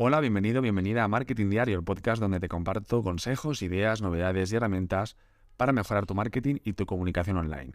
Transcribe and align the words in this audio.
Hola, 0.00 0.20
bienvenido, 0.20 0.62
bienvenida 0.62 1.02
a 1.02 1.08
Marketing 1.08 1.50
Diario, 1.50 1.76
el 1.76 1.82
podcast 1.82 2.20
donde 2.20 2.38
te 2.38 2.46
comparto 2.46 3.02
consejos, 3.02 3.62
ideas, 3.62 4.00
novedades 4.00 4.52
y 4.52 4.54
herramientas 4.54 5.16
para 5.56 5.72
mejorar 5.72 6.06
tu 6.06 6.14
marketing 6.14 6.58
y 6.62 6.74
tu 6.74 6.86
comunicación 6.86 7.36
online. 7.36 7.72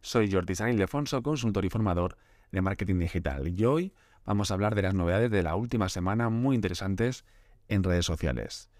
Soy 0.00 0.30
Jordi 0.30 0.54
San 0.54 0.70
Ildefonso, 0.70 1.20
consultor 1.24 1.64
y 1.64 1.70
formador 1.70 2.16
de 2.52 2.62
marketing 2.62 3.00
digital, 3.00 3.48
y 3.48 3.64
hoy 3.64 3.92
vamos 4.24 4.52
a 4.52 4.54
hablar 4.54 4.76
de 4.76 4.82
las 4.82 4.94
novedades 4.94 5.32
de 5.32 5.42
la 5.42 5.56
última 5.56 5.88
semana 5.88 6.28
muy 6.28 6.54
interesantes 6.54 7.24
en 7.66 7.82
redes 7.82 8.06
sociales. 8.06 8.70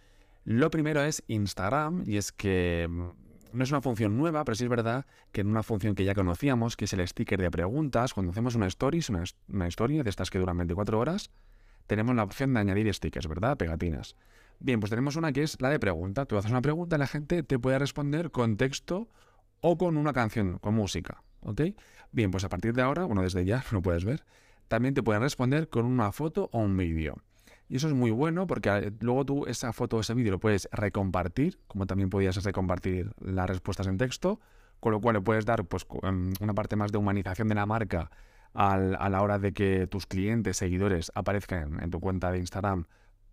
Lo 0.45 0.71
primero 0.71 1.03
es 1.03 1.25
Instagram, 1.27 2.05
y 2.07 2.17
es 2.17 2.31
que 2.31 2.87
mm, 2.89 3.09
no 3.55 3.65
es 3.65 3.73
una 3.73 3.83
función 3.83 4.17
nueva, 4.17 4.45
pero 4.45 4.55
sí 4.55 4.63
es 4.63 4.71
verdad 4.71 5.05
que 5.33 5.41
en 5.41 5.49
una 5.49 5.65
función 5.65 5.97
que 5.97 6.05
ya 6.05 6.15
conocíamos, 6.15 6.77
que 6.77 6.85
es 6.85 6.93
el 6.93 7.05
sticker 7.09 7.41
de 7.41 7.51
preguntas, 7.51 8.15
cuando 8.15 8.31
hacemos 8.31 8.55
una 8.55 8.69
una, 8.69 9.25
una 9.49 9.67
historia 9.67 10.05
de 10.05 10.11
estas 10.11 10.31
que 10.31 10.39
duran 10.39 10.59
24 10.59 10.97
horas, 10.97 11.33
tenemos 11.87 12.15
la 12.15 12.23
opción 12.23 12.55
de 12.55 12.61
añadir 12.61 12.93
stickers, 12.93 13.29
¿verdad? 13.29 13.57
Pegatinas. 13.57 14.17
Bien, 14.61 14.81
pues 14.81 14.91
tenemos 14.91 15.17
una 15.17 15.33
que 15.33 15.43
es 15.43 15.61
la 15.61 15.69
de 15.69 15.79
pregunta. 15.79 16.27
Tú 16.27 16.37
haces 16.37 16.51
una 16.51 16.63
pregunta 16.63 16.97
y 16.97 16.99
la 16.99 17.07
gente 17.07 17.43
te 17.43 17.59
puede 17.59 17.79
responder 17.79 18.31
con 18.31 18.57
texto 18.57 19.09
o 19.61 19.77
con 19.77 19.97
una 19.97 20.13
canción, 20.13 20.59
con 20.59 20.75
música. 20.75 21.23
¿Ok? 21.41 21.61
Bien, 22.13 22.31
pues 22.31 22.45
a 22.45 22.49
partir 22.49 22.75
de 22.75 22.83
ahora, 22.83 23.05
bueno, 23.05 23.23
desde 23.23 23.45
ya 23.45 23.65
lo 23.73 23.83
puedes 23.83 24.05
ver, 24.05 24.25
también 24.69 24.95
te 24.95 25.03
pueden 25.03 25.23
responder 25.23 25.69
con 25.69 25.85
una 25.85 26.13
foto 26.13 26.49
o 26.53 26.61
un 26.61 26.77
vídeo. 26.77 27.23
Y 27.69 27.77
eso 27.77 27.89
es 27.89 27.95
muy 27.95 28.11
bueno 28.11 28.47
porque 28.47 28.71
eh, 28.71 28.93
luego 29.01 29.25
tú 29.25 29.47
esa 29.47 29.73
foto 29.73 29.97
o 29.97 30.01
ese 30.01 30.15
vídeo 30.15 30.33
lo 30.33 30.41
puedes 30.41 30.69
recompartir, 30.73 31.59
como 31.67 31.87
también 31.87 32.11
podías 32.11 32.43
recompartir 32.43 33.13
las 33.21 33.49
respuestas 33.49 33.87
en 33.87 33.99
texto, 33.99 34.41
con 34.81 34.93
lo 34.93 35.01
cual 35.01 35.15
le 35.15 35.21
puedes 35.23 35.47
dar 35.47 35.65
pues, 35.65 35.87
em, 36.03 36.33
una 36.41 36.55
parte 36.55 36.77
más 36.77 36.93
de 36.93 36.99
humanización 36.99 37.49
de 37.49 37.55
la 37.55 37.67
marca 37.67 38.11
a 38.55 38.79
la 38.79 39.23
hora 39.23 39.39
de 39.39 39.53
que 39.53 39.87
tus 39.89 40.07
clientes, 40.07 40.57
seguidores 40.57 41.11
aparezcan 41.15 41.83
en 41.83 41.91
tu 41.91 42.01
cuenta 42.01 42.31
de 42.31 42.39
Instagram 42.39 42.87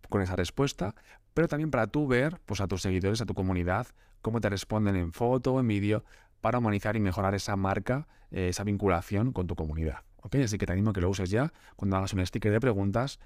con 0.08 0.20
esa 0.20 0.36
respuesta, 0.36 0.94
pero 1.34 1.48
también 1.48 1.70
para 1.70 1.86
tú 1.86 2.06
ver 2.06 2.40
pues, 2.46 2.60
a 2.60 2.68
tus 2.68 2.82
seguidores, 2.82 3.20
a 3.20 3.26
tu 3.26 3.34
comunidad, 3.34 3.86
cómo 4.20 4.40
te 4.40 4.48
responden 4.48 4.96
en 4.96 5.12
foto 5.12 5.54
o 5.54 5.60
en 5.60 5.68
vídeo 5.68 6.04
para 6.40 6.58
humanizar 6.58 6.96
y 6.96 7.00
mejorar 7.00 7.34
esa 7.34 7.56
marca, 7.56 8.06
eh, 8.30 8.48
esa 8.48 8.64
vinculación 8.64 9.32
con 9.32 9.46
tu 9.46 9.54
comunidad. 9.54 10.00
Así 10.22 10.58
que 10.58 10.66
te 10.66 10.72
animo 10.72 10.90
a 10.90 10.92
que 10.92 11.00
lo 11.00 11.10
uses 11.10 11.30
ya 11.30 11.52
cuando 11.74 11.96
hagas 11.96 12.12
un 12.12 12.24
sticker 12.24 12.52
de 12.52 12.60
preguntas 12.60 13.18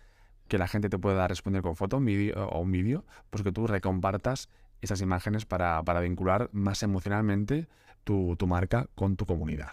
que 0.49 0.59
la 0.59 0.69
gente 0.69 0.89
te 0.89 0.99
pueda 0.99 1.29
responder 1.29 1.61
con 1.61 1.77
foto 1.77 1.97
o 1.97 2.61
un 2.61 2.73
vídeo, 2.73 3.05
pues 3.31 3.43
que 3.43 3.53
tú 3.53 3.67
recompartas 3.67 4.49
esas 4.81 5.01
imágenes 5.03 5.45
para, 5.45 5.83
vincular 6.01 6.49
más 6.53 6.83
emocionalmente 6.83 7.69
tu 8.05 8.37
marca 8.47 8.89
con 8.95 9.17
tu 9.17 9.27
comunidad. 9.27 9.73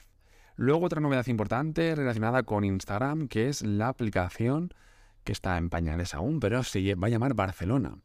Luego 0.55 0.85
otra 0.85 1.01
novedad 1.01 1.27
importante 1.27 1.95
relacionada 1.95 2.43
con 2.43 2.63
Instagram, 2.63 3.27
que 3.27 3.49
es 3.49 3.63
la 3.63 3.87
aplicación 3.87 4.73
que 5.23 5.31
está 5.31 5.57
en 5.57 5.69
pañales 5.69 6.13
aún, 6.13 6.39
pero 6.39 6.63
se 6.63 6.95
va 6.95 7.07
a 7.07 7.09
llamar 7.09 7.33
Barcelona. 7.33 7.97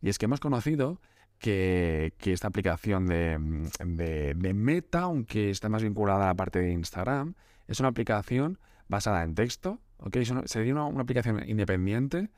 Y 0.00 0.08
es 0.08 0.18
que 0.18 0.26
hemos 0.26 0.40
conocido 0.40 1.00
que, 1.38 2.12
esta 2.24 2.48
aplicación 2.48 3.06
de, 3.06 4.34
Meta, 4.54 5.00
aunque 5.00 5.50
está 5.50 5.68
más 5.68 5.82
vinculada 5.82 6.24
a 6.24 6.28
la 6.28 6.34
parte 6.34 6.60
de 6.60 6.70
Instagram, 6.72 7.34
es 7.66 7.80
una 7.80 7.88
aplicación 7.88 8.58
basada 8.88 9.24
en 9.24 9.34
texto, 9.34 9.80
¿ok? 9.98 10.18
sería 10.44 10.72
una, 10.72 10.84
una, 10.84 11.02
aplicación 11.02 11.42
independiente, 11.48 12.30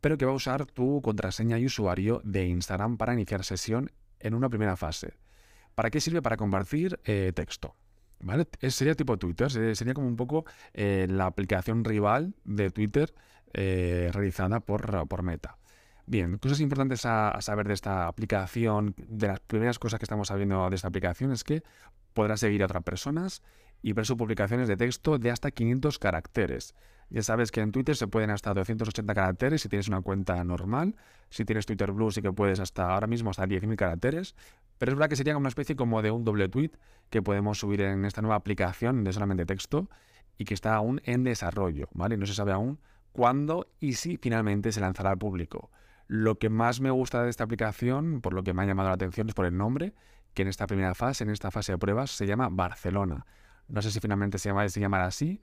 pero 0.00 0.16
que 0.16 0.24
va 0.24 0.32
a 0.32 0.36
usar 0.36 0.64
tu 0.64 1.02
contraseña 1.02 1.58
y 1.58 1.66
usuario 1.66 2.22
de 2.24 2.46
Instagram 2.46 2.96
para 2.96 3.12
iniciar 3.12 3.44
sesión 3.44 3.90
en 4.18 4.34
una 4.34 4.48
primera 4.48 4.76
fase. 4.76 5.14
¿Para 5.74 5.90
qué 5.90 6.00
sirve? 6.00 6.22
Para 6.22 6.36
compartir 6.36 6.98
eh, 7.04 7.32
texto. 7.34 7.74
¿Vale? 8.22 8.46
sería 8.68 8.94
tipo 8.94 9.18
Twitter, 9.18 9.50
sería, 9.50 9.94
como 9.94 10.06
un 10.06 10.16
poco 10.16 10.44
eh, 10.74 11.06
la 11.08 11.26
aplicación 11.26 11.84
rival 11.84 12.34
de 12.44 12.70
Twitter 12.70 13.14
eh, 13.54 14.10
realizada 14.12 14.60
por, 14.60 15.08
por, 15.08 15.22
Meta. 15.22 15.56
Bien, 16.06 16.38
cosas 16.38 16.60
importantes 16.60 17.06
a, 17.06 17.40
saber 17.40 17.68
de 17.68 17.74
esta 17.74 18.06
aplicación, 18.06 18.94
de 18.96 19.28
las 19.28 19.40
primeras 19.40 19.78
cosas 19.78 19.98
que 19.98 20.04
estamos 20.04 20.28
sabiendo 20.28 20.68
de 20.68 20.76
esta 20.76 20.88
aplicación 20.88 21.32
es 21.32 21.44
que 21.44 21.62
podrás 22.12 22.40
seguir 22.40 22.62
a 22.62 22.66
otras 22.66 22.82
personas 22.82 23.42
y 23.82 23.92
ver 23.92 24.04
sus 24.04 24.16
publicaciones 24.16 24.68
de 24.68 24.76
texto 24.76 25.18
de 25.18 25.30
hasta 25.30 25.50
500 25.50 25.98
caracteres. 25.98 26.74
Ya 27.10 27.22
sabes 27.22 27.50
que 27.50 27.60
en 27.60 27.72
Twitter 27.72 27.96
se 27.96 28.06
pueden 28.06 28.30
hasta 28.30 28.54
280 28.54 29.14
caracteres 29.14 29.62
si 29.62 29.68
tienes 29.68 29.88
una 29.88 30.00
cuenta 30.00 30.42
normal. 30.44 30.94
Si 31.28 31.44
tienes 31.44 31.66
Twitter 31.66 31.90
Blue 31.92 32.10
sí 32.12 32.22
que 32.22 32.32
puedes 32.32 32.60
hasta 32.60 32.88
ahora 32.88 33.08
mismo 33.08 33.30
hasta 33.30 33.46
10.000 33.46 33.76
caracteres. 33.76 34.36
Pero 34.78 34.92
es 34.92 34.96
verdad 34.96 35.10
que 35.10 35.16
sería 35.16 35.34
como 35.34 35.42
una 35.42 35.48
especie 35.48 35.74
como 35.76 36.02
de 36.02 36.10
un 36.12 36.24
doble 36.24 36.48
tweet 36.48 36.70
que 37.10 37.20
podemos 37.20 37.58
subir 37.58 37.80
en 37.82 38.04
esta 38.04 38.22
nueva 38.22 38.36
aplicación 38.36 39.02
de 39.02 39.12
solamente 39.12 39.44
texto 39.44 39.90
y 40.38 40.44
que 40.44 40.54
está 40.54 40.74
aún 40.74 41.02
en 41.04 41.24
desarrollo, 41.24 41.88
¿vale? 41.92 42.16
No 42.16 42.26
se 42.26 42.34
sabe 42.34 42.52
aún 42.52 42.78
cuándo 43.12 43.66
y 43.80 43.94
si 43.94 44.16
finalmente 44.16 44.72
se 44.72 44.80
lanzará 44.80 45.10
al 45.10 45.18
público. 45.18 45.70
Lo 46.06 46.38
que 46.38 46.48
más 46.48 46.80
me 46.80 46.90
gusta 46.90 47.22
de 47.22 47.30
esta 47.30 47.44
aplicación, 47.44 48.20
por 48.20 48.34
lo 48.34 48.42
que 48.42 48.54
me 48.54 48.62
ha 48.62 48.66
llamado 48.66 48.88
la 48.88 48.94
atención, 48.94 49.28
es 49.28 49.34
por 49.34 49.46
el 49.46 49.56
nombre, 49.56 49.94
que 50.34 50.42
en 50.42 50.48
esta 50.48 50.66
primera 50.66 50.94
fase, 50.94 51.24
en 51.24 51.30
esta 51.30 51.50
fase 51.50 51.72
de 51.72 51.78
pruebas, 51.78 52.10
se 52.10 52.26
llama 52.26 52.48
Barcelona. 52.50 53.26
No 53.68 53.82
sé 53.82 53.90
si 53.90 54.00
finalmente 54.00 54.38
se, 54.38 54.48
llama, 54.48 54.66
llamará 54.66 55.06
así. 55.06 55.40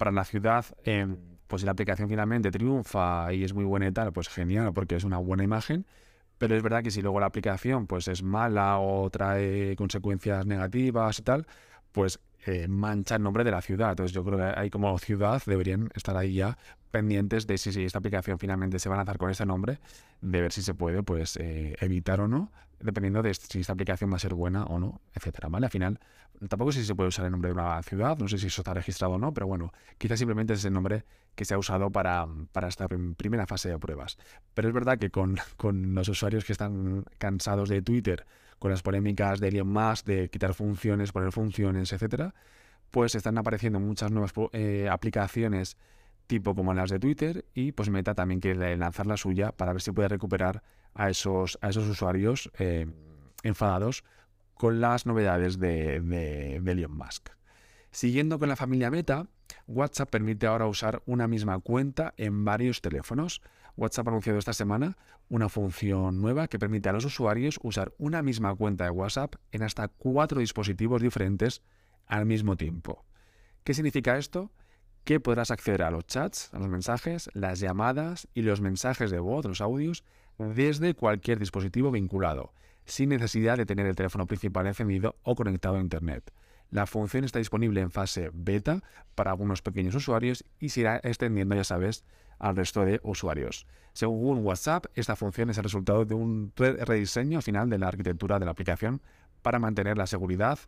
Para 0.00 0.12
la 0.12 0.24
ciudad, 0.24 0.64
eh, 0.86 1.06
pues 1.46 1.60
si 1.60 1.66
la 1.66 1.72
aplicación 1.72 2.08
finalmente 2.08 2.50
triunfa 2.50 3.34
y 3.34 3.44
es 3.44 3.52
muy 3.52 3.64
buena 3.64 3.86
y 3.86 3.92
tal, 3.92 4.14
pues 4.14 4.30
genial, 4.30 4.72
porque 4.72 4.96
es 4.96 5.04
una 5.04 5.18
buena 5.18 5.44
imagen. 5.44 5.84
Pero 6.38 6.56
es 6.56 6.62
verdad 6.62 6.82
que 6.82 6.90
si 6.90 7.02
luego 7.02 7.20
la 7.20 7.26
aplicación 7.26 7.86
pues 7.86 8.08
es 8.08 8.22
mala 8.22 8.78
o 8.78 9.10
trae 9.10 9.76
consecuencias 9.76 10.46
negativas 10.46 11.18
y 11.18 11.22
tal, 11.22 11.46
pues 11.92 12.18
eh, 12.46 12.66
mancha 12.66 13.16
el 13.16 13.22
nombre 13.22 13.44
de 13.44 13.50
la 13.50 13.60
ciudad. 13.60 13.90
Entonces 13.90 14.14
yo 14.14 14.24
creo 14.24 14.38
que 14.38 14.58
hay 14.58 14.70
como 14.70 14.98
ciudad 14.98 15.42
deberían 15.44 15.90
estar 15.94 16.16
ahí 16.16 16.32
ya 16.32 16.56
pendientes 16.90 17.46
de 17.46 17.58
si, 17.58 17.70
si 17.70 17.84
esta 17.84 17.98
aplicación 17.98 18.38
finalmente 18.38 18.78
se 18.78 18.88
va 18.88 18.94
a 18.94 18.98
lanzar 19.00 19.18
con 19.18 19.28
ese 19.28 19.44
nombre, 19.44 19.80
de 20.22 20.40
ver 20.40 20.50
si 20.50 20.62
se 20.62 20.72
puede 20.72 21.02
pues 21.02 21.36
eh, 21.36 21.76
evitar 21.78 22.22
o 22.22 22.26
no, 22.26 22.50
dependiendo 22.80 23.22
de 23.22 23.34
si 23.34 23.60
esta 23.60 23.72
aplicación 23.72 24.10
va 24.10 24.16
a 24.16 24.18
ser 24.18 24.34
buena 24.34 24.64
o 24.64 24.78
no, 24.78 25.00
etcétera. 25.14 25.48
¿Vale? 25.48 25.66
Al 25.66 25.70
final, 25.70 26.00
tampoco 26.48 26.72
sé 26.72 26.80
si 26.80 26.86
se 26.86 26.94
puede 26.94 27.08
usar 27.08 27.24
el 27.26 27.30
nombre 27.30 27.48
de 27.48 27.54
una 27.54 27.82
ciudad, 27.82 28.18
no 28.18 28.28
sé 28.28 28.38
si 28.38 28.46
eso 28.46 28.62
está 28.62 28.74
registrado 28.74 29.14
o 29.14 29.18
no, 29.18 29.32
pero 29.32 29.46
bueno, 29.46 29.72
quizás 29.98 30.18
simplemente 30.18 30.54
es 30.54 30.64
el 30.64 30.72
nombre 30.72 31.04
que 31.34 31.44
se 31.44 31.54
ha 31.54 31.58
usado 31.58 31.90
para, 31.90 32.26
para 32.52 32.68
esta 32.68 32.88
primera 32.88 33.46
fase 33.46 33.68
de 33.68 33.78
pruebas. 33.78 34.18
Pero 34.54 34.68
es 34.68 34.74
verdad 34.74 34.98
que 34.98 35.10
con, 35.10 35.36
con 35.56 35.94
los 35.94 36.08
usuarios 36.08 36.44
que 36.44 36.52
están 36.52 37.04
cansados 37.18 37.68
de 37.68 37.82
Twitter, 37.82 38.26
con 38.58 38.70
las 38.70 38.82
polémicas 38.82 39.40
de 39.40 39.48
Elon 39.48 39.68
Musk, 39.68 40.06
de 40.06 40.28
quitar 40.28 40.54
funciones, 40.54 41.12
poner 41.12 41.32
funciones, 41.32 41.92
etcétera, 41.92 42.34
pues 42.90 43.14
están 43.14 43.38
apareciendo 43.38 43.80
muchas 43.80 44.10
nuevas 44.10 44.32
eh, 44.52 44.88
aplicaciones 44.90 45.76
tipo 46.26 46.54
como 46.54 46.74
las 46.74 46.90
de 46.90 47.00
Twitter 47.00 47.44
y 47.54 47.72
pues 47.72 47.90
Meta 47.90 48.14
también 48.14 48.40
quiere 48.40 48.76
lanzar 48.76 49.06
la 49.06 49.16
suya 49.16 49.50
para 49.50 49.72
ver 49.72 49.82
si 49.82 49.90
puede 49.90 50.08
recuperar 50.08 50.62
a 50.94 51.10
esos, 51.10 51.58
a 51.60 51.70
esos 51.70 51.88
usuarios 51.88 52.50
eh, 52.58 52.86
enfadados 53.42 54.04
con 54.54 54.80
las 54.80 55.06
novedades 55.06 55.58
de, 55.58 56.00
de, 56.00 56.60
de 56.60 56.72
Elon 56.72 56.96
Musk. 56.96 57.30
Siguiendo 57.90 58.38
con 58.38 58.48
la 58.48 58.56
familia 58.56 58.90
Meta, 58.90 59.26
WhatsApp 59.66 60.10
permite 60.10 60.46
ahora 60.46 60.66
usar 60.66 61.02
una 61.06 61.26
misma 61.26 61.58
cuenta 61.58 62.14
en 62.16 62.44
varios 62.44 62.80
teléfonos. 62.80 63.42
WhatsApp 63.76 64.08
ha 64.08 64.10
anunciado 64.10 64.38
esta 64.38 64.52
semana 64.52 64.96
una 65.28 65.48
función 65.48 66.20
nueva 66.20 66.48
que 66.48 66.58
permite 66.58 66.88
a 66.88 66.92
los 66.92 67.04
usuarios 67.04 67.58
usar 67.62 67.92
una 67.98 68.22
misma 68.22 68.54
cuenta 68.54 68.84
de 68.84 68.90
WhatsApp 68.90 69.36
en 69.52 69.62
hasta 69.62 69.88
cuatro 69.88 70.40
dispositivos 70.40 71.02
diferentes 71.02 71.62
al 72.06 72.26
mismo 72.26 72.56
tiempo. 72.56 73.04
¿Qué 73.64 73.74
significa 73.74 74.18
esto? 74.18 74.50
Que 75.04 75.20
podrás 75.20 75.50
acceder 75.50 75.82
a 75.82 75.90
los 75.90 76.06
chats, 76.06 76.52
a 76.52 76.58
los 76.58 76.68
mensajes, 76.68 77.30
las 77.32 77.60
llamadas 77.60 78.28
y 78.34 78.42
los 78.42 78.60
mensajes 78.60 79.10
de 79.10 79.18
voz, 79.18 79.46
los 79.46 79.60
audios, 79.60 80.04
desde 80.40 80.94
cualquier 80.94 81.38
dispositivo 81.38 81.90
vinculado, 81.90 82.52
sin 82.84 83.10
necesidad 83.10 83.56
de 83.56 83.66
tener 83.66 83.86
el 83.86 83.94
teléfono 83.94 84.26
principal 84.26 84.66
encendido 84.66 85.16
o 85.22 85.34
conectado 85.34 85.76
a 85.76 85.80
Internet. 85.80 86.32
La 86.70 86.86
función 86.86 87.24
está 87.24 87.38
disponible 87.38 87.80
en 87.80 87.90
fase 87.90 88.30
beta 88.32 88.82
para 89.14 89.32
algunos 89.32 89.60
pequeños 89.60 89.94
usuarios 89.94 90.44
y 90.58 90.70
se 90.70 90.80
irá 90.80 91.00
extendiendo, 91.02 91.54
ya 91.54 91.64
sabes, 91.64 92.04
al 92.38 92.56
resto 92.56 92.84
de 92.84 93.00
usuarios. 93.02 93.66
Según 93.92 94.44
WhatsApp, 94.46 94.86
esta 94.94 95.16
función 95.16 95.50
es 95.50 95.58
el 95.58 95.64
resultado 95.64 96.04
de 96.04 96.14
un 96.14 96.52
rediseño 96.56 97.42
final 97.42 97.68
de 97.68 97.78
la 97.78 97.88
arquitectura 97.88 98.38
de 98.38 98.44
la 98.44 98.52
aplicación 98.52 99.02
para 99.42 99.58
mantener 99.58 99.98
la 99.98 100.06
seguridad 100.06 100.58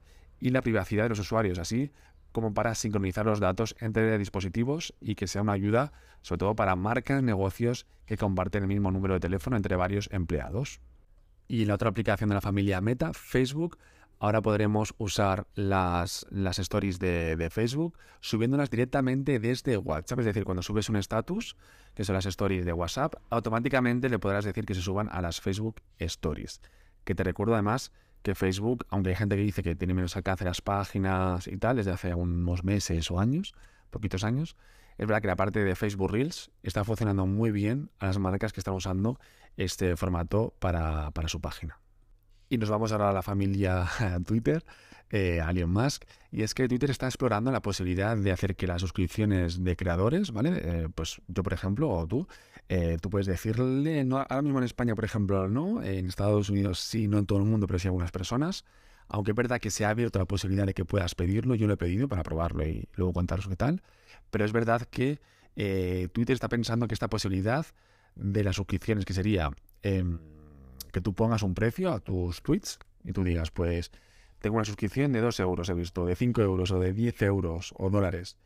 y 0.40 0.50
la 0.50 0.60
privacidad 0.60 1.04
de 1.04 1.10
los 1.10 1.20
usuarios, 1.20 1.58
así 1.58 1.92
como 2.32 2.54
para 2.54 2.74
sincronizar 2.74 3.26
los 3.26 3.40
datos 3.40 3.76
entre 3.80 4.18
dispositivos 4.18 4.94
y 5.00 5.14
que 5.14 5.26
sea 5.26 5.42
una 5.42 5.52
ayuda, 5.52 5.92
sobre 6.22 6.40
todo 6.40 6.56
para 6.56 6.76
marcas, 6.76 7.22
negocios 7.22 7.86
que 8.06 8.16
comparten 8.16 8.62
el 8.62 8.68
mismo 8.68 8.90
número 8.90 9.14
de 9.14 9.20
teléfono 9.20 9.56
entre 9.56 9.76
varios 9.76 10.08
empleados. 10.12 10.80
Y 11.48 11.62
en 11.62 11.68
la 11.68 11.74
otra 11.74 11.90
aplicación 11.90 12.28
de 12.30 12.34
la 12.34 12.40
familia 12.40 12.80
Meta, 12.80 13.12
Facebook, 13.12 13.78
ahora 14.18 14.40
podremos 14.40 14.94
usar 14.98 15.46
las, 15.54 16.26
las 16.30 16.58
stories 16.58 16.98
de, 16.98 17.48
Facebook 17.50 17.98
subiéndolas 18.20 18.70
directamente 18.70 19.38
desde 19.38 19.76
WhatsApp. 19.76 20.20
Es 20.20 20.26
decir, 20.26 20.44
cuando 20.44 20.62
subes 20.62 20.88
un 20.88 20.96
status, 20.96 21.56
que 21.94 22.04
son 22.04 22.14
las 22.14 22.26
stories 22.26 22.64
de 22.64 22.72
WhatsApp, 22.72 23.16
automáticamente 23.30 24.08
le 24.08 24.18
podrás 24.18 24.44
decir 24.44 24.64
que 24.64 24.74
se 24.74 24.80
suban 24.80 25.08
a 25.10 25.20
las 25.20 25.40
Facebook 25.40 25.82
Stories. 25.98 26.60
Que 27.04 27.14
te 27.14 27.24
recuerdo 27.24 27.54
además 27.54 27.92
que 28.22 28.34
Facebook, 28.34 28.86
aunque 28.88 29.10
hay 29.10 29.16
gente 29.16 29.36
que 29.36 29.42
dice 29.42 29.62
que 29.62 29.74
tiene 29.74 29.94
menos 29.94 30.16
alcance 30.16 30.44
las 30.44 30.60
páginas 30.60 31.46
y 31.46 31.56
tal, 31.56 31.76
desde 31.76 31.90
hace 31.90 32.14
unos 32.14 32.64
meses 32.64 33.10
o 33.10 33.18
años, 33.18 33.54
poquitos 33.90 34.24
años, 34.24 34.56
es 34.98 35.06
verdad 35.06 35.20
que 35.20 35.28
la 35.28 35.36
parte 35.36 35.64
de 35.64 35.74
Facebook 35.74 36.10
Reels 36.10 36.50
está 36.62 36.84
funcionando 36.84 37.26
muy 37.26 37.50
bien 37.50 37.90
a 37.98 38.06
las 38.06 38.18
marcas 38.18 38.52
que 38.52 38.60
están 38.60 38.74
usando 38.74 39.18
este 39.56 39.96
formato 39.96 40.54
para, 40.58 41.10
para 41.10 41.28
su 41.28 41.40
página. 41.40 41.81
Y 42.52 42.58
nos 42.58 42.68
vamos 42.68 42.92
ahora 42.92 43.08
a 43.08 43.12
la 43.14 43.22
familia 43.22 43.88
Twitter, 44.26 44.62
eh, 45.08 45.40
a 45.40 45.52
Elon 45.52 45.70
Musk, 45.70 46.04
y 46.30 46.42
es 46.42 46.52
que 46.52 46.68
Twitter 46.68 46.90
está 46.90 47.06
explorando 47.06 47.50
la 47.50 47.62
posibilidad 47.62 48.14
de 48.14 48.30
hacer 48.30 48.56
que 48.56 48.66
las 48.66 48.82
suscripciones 48.82 49.64
de 49.64 49.74
creadores, 49.74 50.32
¿vale? 50.32 50.60
Eh, 50.62 50.88
pues 50.94 51.22
yo, 51.28 51.42
por 51.42 51.54
ejemplo, 51.54 51.88
o 51.88 52.06
tú, 52.06 52.28
eh, 52.68 52.98
tú 53.00 53.08
puedes 53.08 53.26
decirle, 53.26 54.06
ahora 54.10 54.42
mismo 54.42 54.58
en 54.58 54.64
España, 54.64 54.94
por 54.94 55.06
ejemplo, 55.06 55.48
no, 55.48 55.82
en 55.82 56.08
Estados 56.08 56.50
Unidos 56.50 56.78
sí, 56.78 57.08
no 57.08 57.16
en 57.16 57.24
todo 57.24 57.38
el 57.38 57.46
mundo, 57.46 57.66
pero 57.66 57.78
sí 57.78 57.88
algunas 57.88 58.10
personas, 58.10 58.66
aunque 59.08 59.30
es 59.30 59.34
verdad 59.34 59.58
que 59.58 59.70
se 59.70 59.86
ha 59.86 59.88
abierto 59.88 60.18
la 60.18 60.26
posibilidad 60.26 60.66
de 60.66 60.74
que 60.74 60.84
puedas 60.84 61.14
pedirlo, 61.14 61.54
yo 61.54 61.66
lo 61.66 61.72
he 61.72 61.78
pedido 61.78 62.06
para 62.06 62.22
probarlo 62.22 62.66
y 62.66 62.86
luego 62.96 63.14
contaros 63.14 63.48
qué 63.48 63.56
tal, 63.56 63.80
pero 64.30 64.44
es 64.44 64.52
verdad 64.52 64.82
que 64.82 65.20
eh, 65.56 66.08
Twitter 66.12 66.34
está 66.34 66.50
pensando 66.50 66.86
que 66.86 66.92
esta 66.92 67.08
posibilidad 67.08 67.64
de 68.14 68.44
las 68.44 68.56
suscripciones, 68.56 69.06
que 69.06 69.14
sería 69.14 69.52
em, 69.82 70.18
que 70.92 71.00
tú 71.00 71.14
pongas 71.14 71.42
un 71.42 71.54
precio 71.54 71.92
a 71.92 72.00
tus 72.00 72.42
tweets 72.42 72.78
y 73.04 73.12
tú 73.12 73.24
digas, 73.24 73.50
pues 73.50 73.90
tengo 74.38 74.56
una 74.56 74.64
suscripción 74.64 75.12
de 75.12 75.20
2 75.20 75.40
euros, 75.40 75.68
he 75.68 75.74
visto, 75.74 76.04
de 76.06 76.14
5 76.14 76.42
euros 76.42 76.70
o 76.70 76.78
de 76.78 76.92
10 76.92 77.22
euros 77.22 77.74
o 77.76 77.90
dólares. 77.90 78.36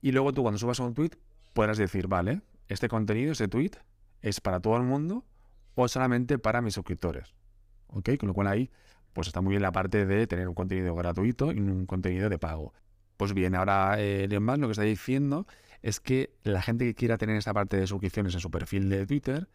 Y 0.00 0.12
luego 0.12 0.32
tú 0.32 0.42
cuando 0.42 0.58
subas 0.58 0.78
un 0.78 0.94
tweet 0.94 1.10
podrás 1.52 1.78
decir, 1.78 2.06
vale, 2.06 2.42
este 2.68 2.88
contenido, 2.88 3.32
ese 3.32 3.48
tweet, 3.48 3.72
es 4.22 4.40
para 4.40 4.60
todo 4.60 4.76
el 4.76 4.82
mundo 4.82 5.24
o 5.74 5.88
solamente 5.88 6.38
para 6.38 6.60
mis 6.60 6.74
suscriptores. 6.74 7.34
¿Ok? 7.88 8.10
Con 8.18 8.28
lo 8.28 8.34
cual 8.34 8.48
ahí 8.48 8.70
pues 9.12 9.28
está 9.28 9.40
muy 9.40 9.52
bien 9.52 9.62
la 9.62 9.72
parte 9.72 10.04
de 10.04 10.26
tener 10.26 10.46
un 10.46 10.54
contenido 10.54 10.94
gratuito 10.94 11.50
y 11.50 11.58
un 11.58 11.86
contenido 11.86 12.28
de 12.28 12.38
pago. 12.38 12.74
Pues 13.16 13.32
bien, 13.32 13.54
ahora 13.54 13.98
eh, 13.98 14.28
Leon 14.28 14.44
lo 14.60 14.68
que 14.68 14.72
está 14.72 14.82
diciendo 14.82 15.46
es 15.80 16.00
que 16.00 16.34
la 16.42 16.60
gente 16.60 16.84
que 16.84 16.94
quiera 16.94 17.16
tener 17.16 17.36
esta 17.36 17.54
parte 17.54 17.78
de 17.78 17.86
suscripciones 17.86 18.34
en 18.34 18.40
su 18.40 18.50
perfil 18.50 18.90
de 18.90 19.06
Twitter 19.06 19.48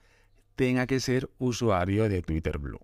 tenga 0.55 0.87
que 0.87 0.99
ser 0.99 1.29
usuario 1.37 2.09
de 2.09 2.21
Twitter 2.21 2.57
Blue. 2.57 2.79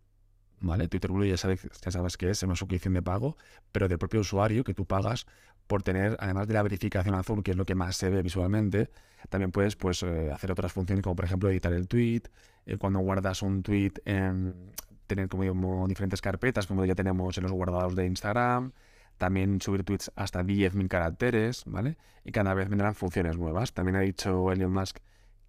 ¿Vale? 0.59 0.87
Twitter 0.87 1.11
Blue 1.11 1.25
ya 1.25 1.37
sabes, 1.37 1.67
ya 1.81 1.91
sabes 1.91 2.17
que 2.17 2.29
es 2.31 2.41
una 2.43 2.55
suscripción 2.55 2.93
de 2.93 3.01
pago, 3.03 3.37
pero 3.71 3.87
del 3.87 3.99
propio 3.99 4.21
usuario 4.21 4.63
que 4.63 4.73
tú 4.73 4.85
pagas 4.85 5.27
por 5.67 5.83
tener, 5.83 6.17
además 6.19 6.47
de 6.47 6.53
la 6.53 6.63
verificación 6.63 7.13
azul, 7.13 7.43
que 7.43 7.51
es 7.51 7.57
lo 7.57 7.65
que 7.65 7.75
más 7.75 7.95
se 7.95 8.09
ve 8.09 8.23
visualmente, 8.23 8.89
también 9.29 9.51
puedes 9.51 9.75
pues, 9.75 10.01
eh, 10.03 10.31
hacer 10.31 10.51
otras 10.51 10.71
funciones 10.71 11.03
como 11.03 11.15
por 11.15 11.25
ejemplo 11.25 11.49
editar 11.49 11.73
el 11.73 11.87
tweet, 11.87 12.23
eh, 12.65 12.77
cuando 12.77 12.99
guardas 12.99 13.41
un 13.41 13.61
tweet 13.61 13.93
en 14.05 14.73
tener 15.07 15.29
como, 15.29 15.87
diferentes 15.87 16.21
carpetas, 16.21 16.67
como 16.67 16.85
ya 16.85 16.95
tenemos 16.95 17.37
en 17.37 17.43
los 17.43 17.51
guardados 17.51 17.95
de 17.95 18.05
Instagram, 18.05 18.71
también 19.17 19.61
subir 19.61 19.83
tweets 19.83 20.11
hasta 20.15 20.43
10.000 20.43 20.87
caracteres, 20.87 21.63
¿vale? 21.65 21.97
Y 22.23 22.31
cada 22.31 22.53
vez 22.53 22.69
vendrán 22.69 22.93
funciones 22.93 23.37
nuevas. 23.37 23.73
También 23.73 23.95
ha 23.95 24.01
dicho 24.01 24.51
Elon 24.51 24.71
Musk 24.71 24.97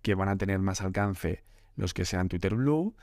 que 0.00 0.14
van 0.14 0.28
a 0.28 0.36
tener 0.36 0.58
más 0.60 0.80
alcance 0.80 1.44
los 1.78 1.94
que 1.94 2.04
sean 2.04 2.28
Twitter 2.28 2.54
Blue 2.54 2.94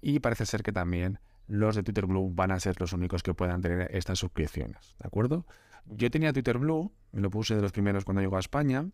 y 0.00 0.20
parece 0.20 0.46
ser 0.46 0.62
que 0.62 0.70
también 0.70 1.18
los 1.48 1.74
de 1.74 1.82
Twitter 1.82 2.06
Blue 2.06 2.30
van 2.32 2.52
a 2.52 2.60
ser 2.60 2.78
los 2.80 2.92
únicos 2.92 3.22
que 3.22 3.34
puedan 3.34 3.62
tener 3.62 3.88
estas 3.92 4.18
suscripciones, 4.18 4.94
¿de 5.00 5.06
acuerdo? 5.06 5.46
Yo 5.86 6.10
tenía 6.10 6.32
Twitter 6.32 6.58
Blue, 6.58 6.92
me 7.12 7.22
lo 7.22 7.30
puse 7.30 7.56
de 7.56 7.62
los 7.62 7.72
primeros 7.72 8.04
cuando 8.04 8.20
llegó 8.20 8.36
a 8.36 8.40
España. 8.40 8.86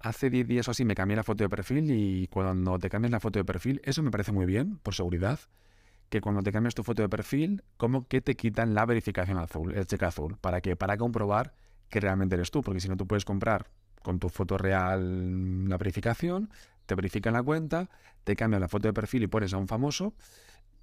Hace 0.00 0.28
10 0.28 0.48
días 0.48 0.68
o 0.68 0.72
así 0.72 0.84
me 0.84 0.96
cambié 0.96 1.16
la 1.16 1.22
foto 1.22 1.44
de 1.44 1.48
perfil 1.48 1.90
y 1.90 2.26
cuando 2.26 2.78
te 2.78 2.90
cambias 2.90 3.12
la 3.12 3.20
foto 3.20 3.38
de 3.38 3.44
perfil, 3.44 3.80
eso 3.84 4.02
me 4.02 4.10
parece 4.10 4.32
muy 4.32 4.44
bien, 4.44 4.78
por 4.78 4.94
seguridad, 4.94 5.38
que 6.08 6.20
cuando 6.20 6.42
te 6.42 6.50
cambias 6.50 6.74
tu 6.74 6.82
foto 6.82 7.02
de 7.02 7.08
perfil, 7.08 7.62
como 7.76 8.08
que 8.08 8.20
te 8.20 8.34
quitan 8.34 8.74
la 8.74 8.84
verificación 8.86 9.38
azul, 9.38 9.74
el 9.74 9.86
cheque 9.86 10.04
azul. 10.04 10.36
¿Para 10.40 10.60
qué? 10.60 10.74
Para 10.74 10.96
comprobar 10.96 11.54
que 11.88 12.00
realmente 12.00 12.34
eres 12.34 12.50
tú, 12.50 12.62
porque 12.62 12.80
si 12.80 12.88
no 12.88 12.96
tú 12.96 13.06
puedes 13.06 13.24
comprar 13.24 13.70
con 14.02 14.18
tu 14.18 14.28
foto 14.28 14.58
real 14.58 15.68
la 15.68 15.76
verificación, 15.76 16.50
te 16.88 16.94
verifican 16.94 17.34
la 17.34 17.42
cuenta, 17.42 17.88
te 18.24 18.34
cambian 18.34 18.62
la 18.62 18.68
foto 18.68 18.88
de 18.88 18.94
perfil 18.94 19.22
y 19.22 19.26
pones 19.26 19.52
a 19.52 19.58
un 19.58 19.68
famoso 19.68 20.14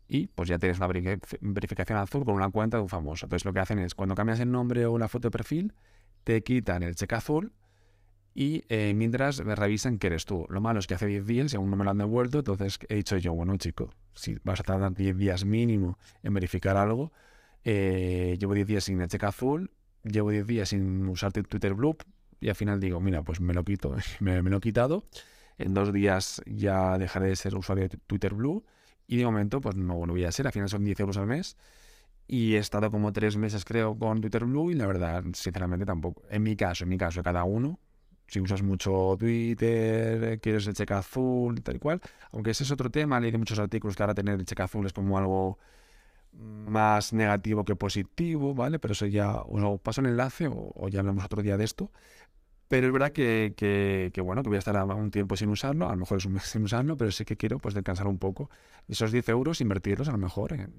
y 0.07 0.27
pues 0.27 0.47
ya 0.47 0.59
tienes 0.59 0.77
una 0.77 0.87
verificación 0.87 1.97
azul 1.97 2.23
con 2.23 2.35
una 2.35 2.49
cuenta 2.49 2.77
de 2.77 2.83
un 2.83 2.89
famoso. 2.89 3.25
Entonces 3.25 3.43
lo 3.43 3.53
que 3.53 3.59
hacen 3.59 3.79
es, 3.79 3.95
cuando 3.95 4.13
cambias 4.13 4.39
el 4.39 4.51
nombre 4.51 4.85
o 4.85 4.99
la 4.99 5.07
foto 5.07 5.27
de 5.27 5.31
perfil, 5.31 5.73
te 6.23 6.43
quitan 6.43 6.83
el 6.83 6.95
cheque 6.95 7.15
azul 7.15 7.53
y 8.35 8.63
eh, 8.69 8.93
mientras 8.95 9.37
revisan 9.39 9.97
que 9.97 10.07
eres 10.07 10.25
tú. 10.25 10.45
Lo 10.49 10.61
malo 10.61 10.79
es 10.79 10.85
que 10.85 10.93
hace 10.93 11.07
10 11.07 11.25
días 11.25 11.53
y 11.53 11.55
aún 11.55 11.71
no 11.71 11.75
me 11.75 11.83
lo 11.83 11.89
han 11.89 11.97
devuelto, 11.97 12.39
entonces 12.39 12.77
he 12.87 12.95
dicho 12.95 13.17
yo, 13.17 13.33
bueno 13.33 13.57
chico, 13.57 13.89
si 14.13 14.37
vas 14.43 14.59
a 14.59 14.63
tardar 14.63 14.93
10 14.93 15.17
días 15.17 15.43
mínimo 15.43 15.97
en 16.21 16.35
verificar 16.35 16.77
algo, 16.77 17.11
eh, 17.63 18.37
llevo 18.39 18.53
10 18.53 18.67
días 18.67 18.83
sin 18.83 19.01
el 19.01 19.07
cheque 19.07 19.25
azul, 19.25 19.71
llevo 20.03 20.29
10 20.29 20.45
días 20.45 20.69
sin 20.69 21.07
usar 21.07 21.31
Twitter 21.31 21.73
Blue 21.73 21.97
y 22.39 22.49
al 22.49 22.55
final 22.55 22.79
digo, 22.79 22.99
mira, 22.99 23.23
pues 23.23 23.41
me 23.41 23.55
lo 23.55 23.63
quito, 23.63 23.95
me, 24.19 24.43
me 24.43 24.51
lo 24.51 24.57
he 24.57 24.61
quitado. 24.61 25.03
En 25.57 25.73
dos 25.73 25.93
días 25.93 26.41
ya 26.45 26.97
dejaré 26.97 27.27
de 27.27 27.35
ser 27.35 27.55
usuario 27.55 27.87
de 27.87 27.97
Twitter 27.97 28.33
Blue 28.33 28.63
y 29.07 29.17
de 29.17 29.25
momento, 29.25 29.61
pues 29.61 29.75
no, 29.75 29.95
voy 29.95 30.25
a 30.25 30.31
ser, 30.31 30.47
al 30.47 30.53
final 30.53 30.69
son 30.69 30.83
10 30.83 30.99
euros 30.99 31.17
al 31.17 31.27
mes. 31.27 31.57
Y 32.27 32.55
he 32.55 32.57
estado 32.57 32.89
como 32.89 33.13
tres 33.13 33.37
meses, 33.37 33.65
creo, 33.65 33.97
con 33.97 34.19
Twitter 34.19 34.45
Blue 34.45 34.71
y 34.71 34.73
la 34.73 34.87
verdad, 34.87 35.23
sinceramente 35.33 35.85
tampoco. 35.85 36.23
En 36.29 36.41
mi 36.43 36.55
caso, 36.55 36.83
en 36.83 36.89
mi 36.89 36.97
caso, 36.97 37.21
cada 37.21 37.43
uno, 37.43 37.79
si 38.27 38.39
usas 38.39 38.63
mucho 38.63 39.15
Twitter, 39.19 40.39
quieres 40.39 40.65
el 40.67 40.73
cheque 40.73 40.93
azul, 40.93 41.61
tal 41.61 41.75
y 41.75 41.79
cual, 41.79 42.01
aunque 42.31 42.51
ese 42.51 42.63
es 42.63 42.71
otro 42.71 42.89
tema, 42.89 43.19
leí 43.19 43.31
de 43.31 43.37
muchos 43.37 43.59
artículos 43.59 43.95
que 43.95 44.03
ahora 44.03 44.15
tener 44.15 44.39
el 44.39 44.45
cheque 44.45 44.63
azul 44.63 44.85
es 44.87 44.93
como 44.93 45.17
algo 45.19 45.59
más 46.33 47.13
negativo 47.13 47.63
que 47.63 47.75
positivo, 47.75 48.53
¿vale? 48.53 48.79
Pero 48.79 48.93
eso 48.93 49.05
ya, 49.05 49.41
os 49.41 49.81
paso 49.81 50.01
el 50.01 50.07
enlace 50.07 50.47
o, 50.49 50.87
ya 50.89 50.99
hablamos 50.99 51.23
otro 51.25 51.41
día 51.41 51.57
de 51.57 51.63
esto. 51.63 51.91
Pero 52.67 52.87
es 52.87 52.93
verdad 52.93 53.11
que, 53.11 53.53
que, 53.55 54.21
bueno, 54.21 54.41
que 54.41 54.49
voy 54.49 54.55
a 54.55 54.59
estar 54.59 54.75
un 54.83 55.11
tiempo 55.11 55.37
sin 55.37 55.49
usarlo, 55.49 55.87
a 55.87 55.91
lo 55.91 55.97
mejor 55.97 56.17
es 56.17 56.25
un 56.25 56.33
mes 56.33 56.43
sin 56.45 56.63
usarlo, 56.63 56.97
pero 56.97 57.11
sí 57.11 57.25
que 57.25 57.37
quiero 57.37 57.59
pues 57.59 57.73
descansar 57.73 58.07
un 58.07 58.17
poco. 58.17 58.49
Esos 58.87 59.11
10 59.11 59.29
euros, 59.29 59.61
invertirlos 59.61 60.09
a 60.09 60.11
lo 60.11 60.17
mejor 60.17 60.53
en 60.53 60.73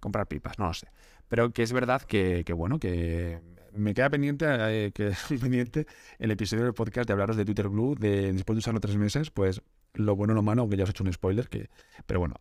comprar 0.00 0.26
pipas, 0.26 0.58
no 0.58 0.66
lo 0.66 0.74
sé. 0.74 0.88
Pero 1.28 1.52
que 1.52 1.62
es 1.62 1.72
verdad 1.72 2.02
que, 2.02 2.44
que 2.44 2.52
bueno, 2.52 2.78
que 2.78 3.40
me 3.72 3.94
queda 3.94 4.10
pendiente, 4.10 4.46
eh, 4.48 4.92
que 4.92 5.12
pendiente 5.40 5.86
el 6.18 6.30
episodio 6.30 6.64
del 6.64 6.74
podcast 6.74 7.06
de 7.06 7.12
hablaros 7.12 7.36
de 7.36 7.44
Twitter 7.44 7.68
Blue, 7.68 7.94
de 7.98 8.32
después 8.32 8.56
de 8.56 8.58
usarlo 8.58 8.80
tres 8.80 8.96
meses, 8.96 9.30
pues 9.30 9.62
lo 9.94 10.16
bueno 10.16 10.34
lo 10.34 10.42
malo, 10.42 10.62
aunque 10.62 10.76
ya 10.76 10.84
os 10.84 10.90
he 10.90 10.92
hecho 10.92 11.04
un 11.04 11.12
spoiler, 11.12 11.48
que, 11.48 11.70
pero 12.06 12.20
bueno, 12.20 12.36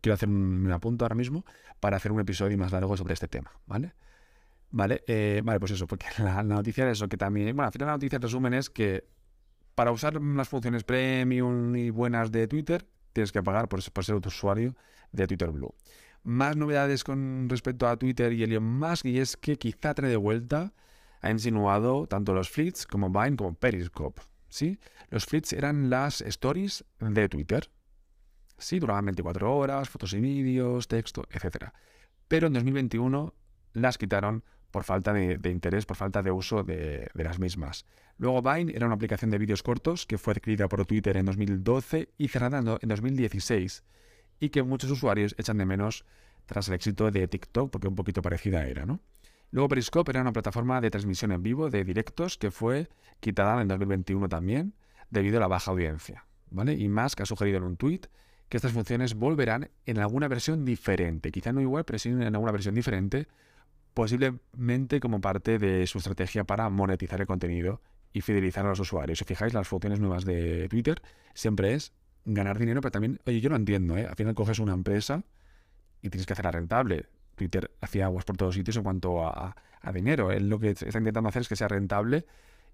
quiero 0.00 0.14
hacer 0.14 0.28
un, 0.28 0.66
un 0.66 0.72
apunto 0.72 1.04
ahora 1.04 1.14
mismo 1.14 1.44
para 1.80 1.96
hacer 1.96 2.12
un 2.12 2.20
episodio 2.20 2.56
más 2.58 2.72
largo 2.72 2.96
sobre 2.96 3.14
este 3.14 3.28
tema, 3.28 3.52
¿vale? 3.66 3.94
Vale, 4.72 5.02
eh, 5.06 5.42
vale, 5.44 5.58
pues 5.58 5.72
eso, 5.72 5.86
porque 5.86 6.06
la, 6.18 6.42
noticia 6.42 6.86
es 6.86 6.98
eso, 6.98 7.08
que 7.08 7.16
también, 7.16 7.54
bueno, 7.56 7.66
al 7.66 7.72
final 7.72 7.88
la 7.88 7.94
noticia 7.94 8.16
en 8.16 8.22
resumen 8.22 8.54
es 8.54 8.70
que 8.70 9.04
para 9.74 9.92
usar 9.92 10.20
las 10.20 10.48
funciones 10.48 10.84
premium 10.84 11.74
y 11.74 11.90
buenas 11.90 12.30
de 12.30 12.46
Twitter, 12.46 12.86
tienes 13.12 13.32
que 13.32 13.42
pagar 13.42 13.68
por, 13.68 13.80
por 13.92 14.04
ser 14.04 14.14
usuario 14.14 14.76
de 15.12 15.26
Twitter 15.26 15.50
Blue. 15.50 15.74
Más 16.22 16.56
novedades 16.56 17.02
con 17.02 17.48
respecto 17.48 17.88
a 17.88 17.96
Twitter 17.96 18.32
y 18.32 18.42
Elon 18.42 18.62
Musk, 18.62 19.06
y 19.06 19.18
es 19.18 19.36
que 19.36 19.56
quizá 19.56 19.94
trae 19.94 20.10
de 20.10 20.16
vuelta, 20.16 20.72
ha 21.22 21.30
insinuado 21.30 22.06
tanto 22.06 22.34
los 22.34 22.50
fleets 22.50 22.86
como 22.86 23.10
Vine 23.10 23.36
como 23.36 23.54
Periscope. 23.54 24.22
¿sí? 24.48 24.78
Los 25.08 25.24
fleets 25.24 25.52
eran 25.52 25.90
las 25.90 26.20
stories 26.20 26.84
de 26.98 27.28
Twitter. 27.28 27.70
Sí, 28.58 28.78
duraban 28.78 29.06
24 29.06 29.56
horas, 29.56 29.88
fotos 29.88 30.12
y 30.12 30.20
vídeos, 30.20 30.86
texto, 30.86 31.24
etc. 31.30 31.70
Pero 32.28 32.48
en 32.48 32.52
2021 32.52 33.34
las 33.72 33.96
quitaron 33.96 34.44
por 34.70 34.84
falta 34.84 35.12
de, 35.12 35.50
interés, 35.50 35.86
por 35.86 35.96
falta 35.96 36.22
de 36.22 36.30
uso 36.30 36.62
de, 36.62 37.08
las 37.14 37.38
mismas. 37.38 37.86
Luego 38.18 38.42
Vine 38.42 38.72
era 38.74 38.86
una 38.86 38.94
aplicación 38.94 39.30
de 39.30 39.38
vídeos 39.38 39.62
cortos 39.62 40.06
que 40.06 40.18
fue 40.18 40.32
adquirida 40.32 40.68
por 40.68 40.84
Twitter 40.86 41.16
en 41.16 41.26
2012 41.26 42.10
y 42.18 42.28
cerrada 42.28 42.58
en 42.58 42.88
2016 42.88 43.84
y 44.38 44.50
que 44.50 44.62
muchos 44.62 44.90
usuarios 44.90 45.34
echan 45.38 45.58
de 45.58 45.66
menos 45.66 46.04
tras 46.46 46.68
el 46.68 46.74
éxito 46.74 47.10
de 47.10 47.28
TikTok 47.28 47.70
porque 47.70 47.88
un 47.88 47.94
poquito 47.94 48.22
parecida 48.22 48.66
era, 48.66 48.86
¿no? 48.86 49.00
Luego 49.52 49.68
Periscope 49.68 50.12
era 50.12 50.20
una 50.20 50.32
plataforma 50.32 50.80
de 50.80 50.90
transmisión 50.90 51.32
en 51.32 51.42
vivo 51.42 51.70
de 51.70 51.84
directos 51.84 52.38
que 52.38 52.50
fue 52.50 52.88
quitada 53.18 53.60
en 53.60 53.68
2021 53.68 54.28
también 54.28 54.74
debido 55.10 55.38
a 55.38 55.40
la 55.40 55.48
baja 55.48 55.72
audiencia, 55.72 56.26
¿vale? 56.50 56.74
Y 56.74 56.88
Musk 56.88 57.22
ha 57.22 57.26
sugerido 57.26 57.58
en 57.58 57.64
un 57.64 57.76
tweet 57.76 58.02
que 58.48 58.56
estas 58.56 58.72
funciones 58.72 59.14
volverán 59.14 59.70
en 59.86 59.98
alguna 59.98 60.28
versión 60.28 60.64
diferente, 60.64 61.30
quizá 61.30 61.52
no 61.52 61.60
igual, 61.60 61.84
pero 61.84 61.98
sí 61.98 62.10
en 62.10 62.22
alguna 62.22 62.52
versión 62.52 62.74
diferente 62.74 63.28
posiblemente 64.00 64.98
como 64.98 65.20
parte 65.20 65.58
de 65.58 65.86
su 65.86 65.98
estrategia 65.98 66.44
para 66.44 66.70
monetizar 66.70 67.20
el 67.20 67.26
contenido 67.26 67.82
y 68.14 68.22
fidelizar 68.22 68.64
a 68.64 68.70
los 68.70 68.80
usuarios. 68.80 69.18
Si 69.18 69.26
fijáis, 69.26 69.52
las 69.52 69.68
funciones 69.68 70.00
nuevas 70.00 70.24
de 70.24 70.68
Twitter 70.70 71.02
siempre 71.34 71.74
es 71.74 71.92
ganar 72.24 72.58
dinero, 72.58 72.80
pero 72.80 72.92
también, 72.92 73.20
oye, 73.26 73.42
yo 73.42 73.50
lo 73.50 73.56
entiendo, 73.56 73.98
¿eh? 73.98 74.06
al 74.06 74.16
final 74.16 74.34
coges 74.34 74.58
una 74.58 74.72
empresa 74.72 75.22
y 76.00 76.08
tienes 76.08 76.24
que 76.24 76.32
hacerla 76.32 76.50
rentable. 76.50 77.08
Twitter 77.34 77.72
hacía 77.82 78.06
aguas 78.06 78.24
por 78.24 78.38
todos 78.38 78.54
sitios 78.54 78.78
en 78.78 78.84
cuanto 78.84 79.22
a, 79.22 79.54
dinero. 79.92 80.32
Él 80.32 80.48
lo 80.48 80.58
que 80.58 80.70
está 80.70 80.96
intentando 80.96 81.28
hacer 81.28 81.42
es 81.42 81.48
que 81.48 81.56
sea 81.56 81.68
rentable 81.68 82.24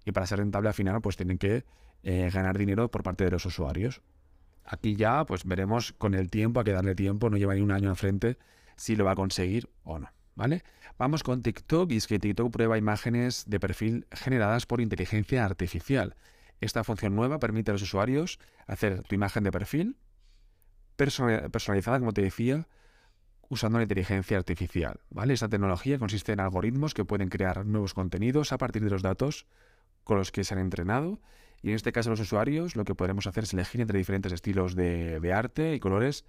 y 0.05 0.13
para 0.13 0.27
ser 0.27 0.39
rentable 0.39 0.69
al 0.69 0.75
final 0.75 1.01
pues 1.01 1.17
tienen 1.17 1.37
que 1.37 1.65
eh, 2.03 2.29
ganar 2.33 2.57
dinero 2.57 2.89
por 2.89 3.03
parte 3.03 3.25
de 3.25 3.31
los 3.31 3.45
usuarios. 3.45 4.01
Aquí 4.63 4.95
ya 4.95 5.25
pues 5.25 5.43
veremos 5.43 5.91
con 5.91 6.13
el 6.13 6.29
tiempo, 6.29 6.61
hay 6.61 6.63
que 6.63 6.71
darle 6.71 6.95
tiempo, 6.95 7.29
no 7.29 7.35
lleva 7.35 7.53
ni 7.53 7.59
un 7.59 7.71
año 7.71 7.93
frente 7.95 8.37
si 8.77 8.95
lo 8.95 9.03
va 9.03 9.11
a 9.11 9.15
conseguir 9.15 9.69
o 9.83 9.99
no. 9.99 10.07
¿Vale? 10.37 10.63
Vamos 10.99 11.23
con 11.23 11.41
TikTok 11.41 11.91
y 11.91 11.97
es 11.97 12.07
que 12.07 12.19
TikTok 12.19 12.51
prueba 12.51 12.77
imágenes 12.77 13.45
de 13.47 13.59
perfil 13.59 14.07
generadas 14.11 14.65
por 14.67 14.79
inteligencia 14.79 15.43
artificial. 15.43 16.15
Esta 16.61 16.83
función 16.83 17.15
nueva 17.15 17.39
permite 17.39 17.71
a 17.71 17.73
los 17.73 17.81
usuarios 17.81 18.39
hacer 18.67 19.01
tu 19.03 19.15
imagen 19.15 19.43
de 19.43 19.51
perfil 19.51 19.97
personalizada, 20.95 21.99
como 21.99 22.13
te 22.13 22.21
decía, 22.21 22.67
usando 23.49 23.79
la 23.79 23.83
inteligencia 23.83 24.37
artificial. 24.37 24.99
¿vale? 25.09 25.33
Esta 25.33 25.49
tecnología 25.49 25.99
consiste 25.99 26.31
en 26.33 26.39
algoritmos 26.39 26.93
que 26.93 27.03
pueden 27.03 27.29
crear 27.29 27.65
nuevos 27.65 27.93
contenidos 27.93 28.51
a 28.53 28.57
partir 28.57 28.83
de 28.83 28.91
los 28.91 29.01
datos 29.01 29.47
con 30.03 30.17
los 30.17 30.31
que 30.31 30.43
se 30.43 30.53
han 30.53 30.59
entrenado. 30.59 31.19
Y 31.63 31.69
en 31.69 31.75
este 31.75 31.91
caso 31.91 32.11
los 32.11 32.19
usuarios 32.19 32.75
lo 32.75 32.85
que 32.85 32.95
podremos 32.95 33.25
hacer 33.25 33.43
es 33.43 33.53
elegir 33.53 33.81
entre 33.81 33.97
diferentes 33.97 34.31
estilos 34.31 34.75
de, 34.75 35.19
de 35.19 35.33
arte 35.33 35.73
y 35.73 35.79
colores 35.79 36.25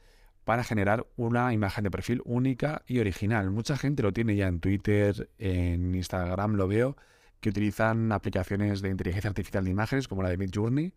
para 0.49 0.65
generar 0.65 1.07
una 1.19 1.53
imagen 1.53 1.85
de 1.85 1.91
perfil 1.91 2.23
única 2.25 2.81
y 2.87 3.01
original. 3.01 3.51
Mucha 3.51 3.77
gente 3.77 4.03
lo 4.03 4.15
tiene 4.15 4.35
ya 4.35 4.47
en 4.47 4.61
Twitter, 4.61 5.29
en 5.37 5.95
Instagram 5.95 6.55
lo 6.55 6.67
veo, 6.67 6.97
que 7.41 7.51
utilizan 7.51 8.13
aplicaciones 8.13 8.81
de 8.81 8.89
inteligencia 8.89 9.29
artificial 9.29 9.63
de 9.65 9.71
imágenes 9.73 10.09
como 10.09 10.23
la 10.23 10.31
de 10.31 10.39
Midjourney, 10.39 10.95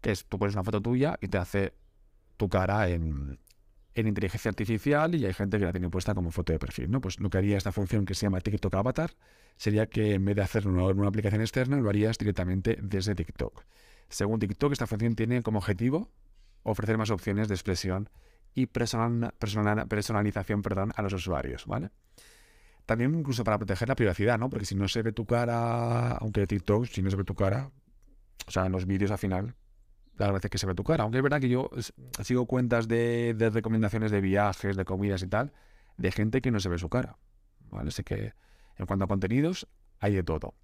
que 0.00 0.10
es 0.10 0.24
tú 0.24 0.40
pones 0.40 0.56
una 0.56 0.64
foto 0.64 0.82
tuya 0.82 1.16
y 1.20 1.28
te 1.28 1.38
hace 1.38 1.72
tu 2.36 2.48
cara 2.48 2.88
en, 2.88 3.38
inteligencia 3.94 4.48
artificial 4.48 5.14
y 5.14 5.24
hay 5.24 5.34
gente 5.34 5.60
que 5.60 5.64
la 5.64 5.70
tiene 5.70 5.88
puesta 5.88 6.12
como 6.12 6.32
foto 6.32 6.52
de 6.52 6.58
perfil. 6.58 6.90
¿no? 6.90 7.00
Pues 7.00 7.20
lo 7.20 7.30
que 7.30 7.38
haría 7.38 7.56
esta 7.56 7.70
función 7.70 8.06
que 8.06 8.16
se 8.16 8.26
llama 8.26 8.40
TikTok 8.40 8.74
Avatar 8.74 9.12
sería 9.56 9.86
que 9.86 10.14
en 10.14 10.24
vez 10.24 10.34
de 10.34 10.42
hacerlo 10.42 10.90
en 10.90 10.98
una 10.98 11.06
aplicación 11.06 11.42
externa, 11.42 11.76
lo 11.76 11.88
harías 11.88 12.18
directamente 12.18 12.76
desde 12.82 13.14
TikTok. 13.14 13.62
Según 14.08 14.40
TikTok, 14.40 14.72
esta 14.72 14.88
función 14.88 15.14
tiene 15.14 15.44
como 15.44 15.58
objetivo 15.58 16.10
ofrecer 16.64 16.98
más 16.98 17.10
opciones 17.10 17.46
de 17.46 17.54
expresión 17.54 18.10
y 18.58 18.66
personalización 18.66 20.62
perdón, 20.62 20.92
a 20.96 21.02
los 21.02 21.12
usuarios, 21.12 21.64
¿vale? 21.66 21.90
También 22.86 23.14
incluso 23.14 23.44
para 23.44 23.58
proteger 23.58 23.88
la 23.88 23.94
privacidad, 23.94 24.38
¿no? 24.38 24.50
Porque 24.50 24.64
si 24.64 24.74
no 24.74 24.88
se 24.88 25.02
ve 25.02 25.12
tu 25.12 25.26
cara, 25.26 26.12
aunque 26.12 26.46
TikTok, 26.46 26.86
si 26.86 27.02
no 27.02 27.10
se 27.10 27.16
ve 27.16 27.24
tu 27.24 27.34
cara, 27.34 27.70
o 28.46 28.50
sea, 28.50 28.66
en 28.66 28.72
los 28.72 28.86
vídeos 28.86 29.10
al 29.10 29.18
final, 29.18 29.54
la 30.16 30.26
gracia 30.26 30.48
es 30.48 30.50
que 30.50 30.58
se 30.58 30.66
ve 30.66 30.74
tu 30.74 30.82
cara. 30.82 31.04
Aunque 31.04 31.18
es 31.18 31.22
verdad 31.22 31.40
que 31.40 31.48
yo 31.48 31.70
sigo 32.22 32.46
cuentas 32.46 32.88
de, 32.88 33.36
recomendaciones 33.52 34.10
de 34.10 34.20
viajes, 34.20 34.76
de 34.76 34.84
comidas 34.84 35.22
y 35.22 35.28
tal, 35.28 35.52
de 35.96 36.10
gente 36.10 36.40
que 36.40 36.50
no 36.50 36.58
se 36.58 36.68
ve 36.68 36.78
su 36.78 36.88
cara, 36.88 37.18
¿vale? 37.70 37.88
Así 37.88 38.02
que 38.02 38.32
en 38.76 38.86
cuanto 38.86 39.04
a 39.04 39.08
contenidos, 39.08 39.68
hay 40.00 40.14
de 40.14 40.22
todo. 40.22 40.54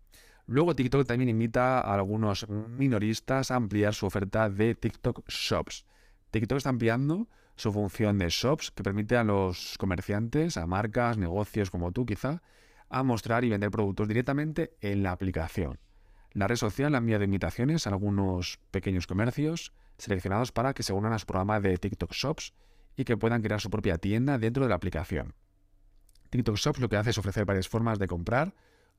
Luego 0.46 0.74
TikTok 0.74 1.06
también 1.06 1.28
invita 1.28 1.78
a 1.78 1.94
algunos 1.94 2.48
minoristas 2.48 3.50
a 3.50 3.56
ampliar 3.56 3.94
su 3.94 4.06
oferta 4.06 4.50
de 4.50 4.74
TikTok 4.74 5.28
Shops. 5.28 5.84
TikTok 6.32 6.56
está 6.56 6.70
ampliando 6.70 7.28
su 7.56 7.72
función 7.72 8.18
de 8.18 8.28
shops 8.28 8.70
que 8.70 8.82
permite 8.82 9.16
a 9.16 9.24
los 9.24 9.76
comerciantes, 9.78 10.56
a 10.56 10.66
marcas, 10.66 11.18
negocios 11.18 11.70
como 11.70 11.92
tú 11.92 12.06
quizá, 12.06 12.42
a 12.88 13.02
mostrar 13.02 13.44
y 13.44 13.50
vender 13.50 13.70
productos 13.70 14.08
directamente 14.08 14.76
en 14.80 15.02
la 15.02 15.12
aplicación. 15.12 15.78
La 16.32 16.48
red 16.48 16.56
social 16.56 16.94
ha 16.94 16.98
enviado 16.98 17.24
invitaciones 17.24 17.86
a 17.86 17.90
algunos 17.90 18.58
pequeños 18.70 19.06
comercios 19.06 19.72
seleccionados 19.98 20.50
para 20.50 20.74
que 20.74 20.82
se 20.82 20.92
unan 20.92 21.12
a 21.12 21.18
su 21.18 21.26
programa 21.26 21.60
de 21.60 21.78
TikTok 21.78 22.12
Shops 22.12 22.52
y 22.96 23.04
que 23.04 23.16
puedan 23.16 23.42
crear 23.42 23.60
su 23.60 23.70
propia 23.70 23.98
tienda 23.98 24.38
dentro 24.38 24.64
de 24.64 24.68
la 24.68 24.74
aplicación. 24.74 25.34
TikTok 26.30 26.56
Shops 26.56 26.80
lo 26.80 26.88
que 26.88 26.96
hace 26.96 27.10
es 27.10 27.18
ofrecer 27.18 27.44
varias 27.44 27.68
formas 27.68 27.98
de 27.98 28.08
comprar, 28.08 28.54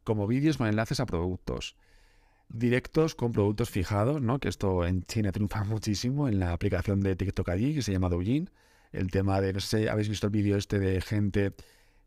como 0.06 0.28
vídeos 0.28 0.58
con 0.58 0.68
enlaces 0.68 1.00
a 1.02 1.06
productos, 1.06 1.76
directos 2.50 3.16
con 3.16 3.32
productos 3.32 3.70
fijados, 3.70 4.22
¿no? 4.22 4.40
Que 4.40 4.50
esto 4.50 4.86
en 4.86 5.04
China 5.04 5.32
triunfa 5.32 5.64
muchísimo 5.64 6.28
en 6.28 6.40
la 6.40 6.54
aplicación 6.54 7.02
de 7.02 7.16
TikTok 7.16 7.50
allí, 7.50 7.76
que 7.76 7.82
se 7.82 7.92
llama 7.92 8.10
Douyin. 8.10 8.50
El 8.92 9.12
tema 9.12 9.42
de, 9.42 9.54
no 9.54 9.60
sé, 9.60 9.90
habéis 9.90 10.10
visto 10.10 10.28
el 10.28 10.32
vídeo 10.32 10.58
este 10.58 10.80
de 10.80 11.02
gente 11.02 11.54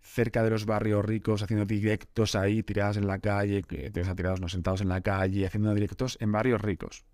cerca 0.01 0.43
de 0.43 0.51
los 0.51 0.65
barrios 0.65 1.05
ricos 1.05 1.43
haciendo 1.43 1.67
directos 1.67 2.35
ahí, 2.35 2.63
tiradas 2.63 2.97
en 2.97 3.07
la 3.07 3.19
calle, 3.19 3.63
que 3.63 3.91
tirados, 3.91 4.41
no 4.41 4.49
sentados 4.49 4.81
en 4.81 4.89
la 4.89 5.01
calle, 5.01 5.47
haciendo 5.47 5.75
directos 5.75 6.17
en 6.21 6.33
barrios 6.33 6.61
ricos, 6.61 7.05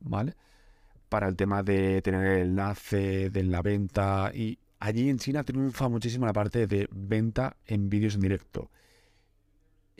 ¿vale? 0.00 0.34
Para 1.08 1.28
el 1.28 1.36
tema 1.36 1.62
de 1.62 2.02
tener 2.02 2.26
el 2.26 2.48
enlace 2.48 3.30
de 3.30 3.42
la 3.44 3.62
venta 3.62 4.30
y 4.34 4.58
allí 4.80 5.08
en 5.08 5.18
China 5.18 5.44
triunfa 5.44 5.88
muchísimo 5.88 6.26
la 6.26 6.32
parte 6.32 6.66
de 6.66 6.88
venta 6.90 7.56
en 7.66 7.88
vídeos 7.88 8.16
en 8.16 8.20
directo. 8.20 8.70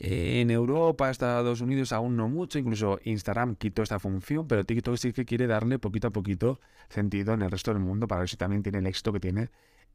En 0.05 0.51
Europa, 0.51 1.09
Estados 1.09 1.61
Unidos 1.61 1.93
aún 1.93 2.17
no 2.17 2.27
mucho, 2.27 2.59
incluso 2.59 2.99
Instagram 3.05 3.55
quitó 3.55 3.83
esta 3.83 3.99
función, 3.99 4.49
pero 4.49 4.65
TikTok 4.65 4.97
sí 4.97 5.13
que 5.13 5.23
quiere 5.23 5.47
darle 5.47 5.79
poquito 5.79 6.09
a 6.09 6.11
poquito 6.11 6.59
sentido 6.89 7.33
en 7.33 7.41
el 7.41 7.49
resto 7.49 7.71
del 7.71 7.81
mundo 7.81 8.05
para 8.05 8.19
ver 8.19 8.27
si 8.27 8.35
también 8.35 8.63
tiene 8.63 8.79
el 8.79 8.87
éxito 8.87 9.13
que 9.13 9.21
tiene 9.21 9.49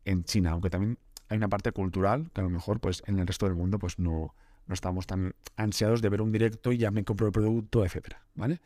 en 0.06 0.24
China, 0.24 0.52
aunque 0.52 0.70
también 0.70 0.96
hay 1.28 1.36
una 1.36 1.48
parte 1.50 1.72
cultural 1.72 2.30
que 2.32 2.40
a 2.40 2.44
lo 2.44 2.48
mejor 2.48 2.80
pues 2.80 3.02
en 3.06 3.18
el 3.18 3.26
resto 3.26 3.44
del 3.44 3.54
mundo 3.54 3.78
pues 3.78 3.98
no, 3.98 4.34
no 4.66 4.72
estamos 4.72 5.06
tan 5.06 5.34
ansiados 5.56 6.00
de 6.00 6.08
ver 6.08 6.22
un 6.22 6.32
directo 6.32 6.72
y 6.72 6.78
ya 6.78 6.90
me 6.90 7.04
compro 7.04 7.26
el 7.26 7.32
producto, 7.34 7.84
etcétera, 7.84 8.22
¿vale? 8.34 8.62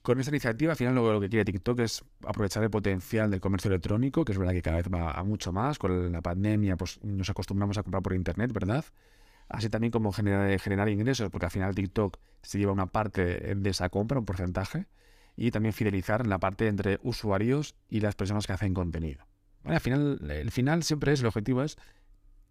Con 0.00 0.20
esta 0.20 0.30
iniciativa, 0.30 0.72
al 0.72 0.78
final 0.78 0.94
lo, 0.94 1.20
que 1.20 1.28
quiere 1.28 1.44
TikTok 1.44 1.80
es 1.80 2.02
aprovechar 2.26 2.62
el 2.62 2.70
potencial 2.70 3.30
del 3.30 3.42
comercio 3.42 3.68
electrónico, 3.68 4.24
que 4.24 4.32
es 4.32 4.38
verdad 4.38 4.54
que 4.54 4.62
cada 4.62 4.78
vez 4.78 4.88
va 4.88 5.10
a 5.12 5.22
mucho 5.22 5.52
más. 5.52 5.78
Con 5.78 6.10
la 6.10 6.22
pandemia, 6.22 6.76
pues 6.76 6.98
nos 7.04 7.28
acostumbramos 7.28 7.76
a 7.76 7.82
comprar 7.82 8.02
por 8.02 8.14
internet, 8.14 8.52
¿verdad? 8.52 8.84
Así 9.52 9.68
también 9.68 9.90
como 9.90 10.12
generar, 10.12 10.58
generar 10.58 10.88
ingresos, 10.88 11.30
porque 11.30 11.46
al 11.46 11.52
final 11.52 11.74
TikTok 11.74 12.18
se 12.42 12.58
lleva 12.58 12.72
una 12.72 12.86
parte 12.86 13.54
de 13.54 13.70
esa 13.70 13.88
compra, 13.88 14.18
un 14.18 14.24
porcentaje, 14.24 14.86
y 15.36 15.50
también 15.50 15.72
fidelizar 15.72 16.26
la 16.26 16.38
parte 16.38 16.66
entre 16.68 16.98
usuarios 17.02 17.76
y 17.88 18.00
las 18.00 18.14
personas 18.14 18.46
que 18.46 18.52
hacen 18.52 18.74
contenido. 18.74 19.26
al 19.64 19.80
final, 19.80 20.30
el 20.30 20.50
final 20.50 20.82
siempre 20.82 21.12
es, 21.12 21.20
el 21.20 21.26
objetivo 21.26 21.62
es 21.62 21.76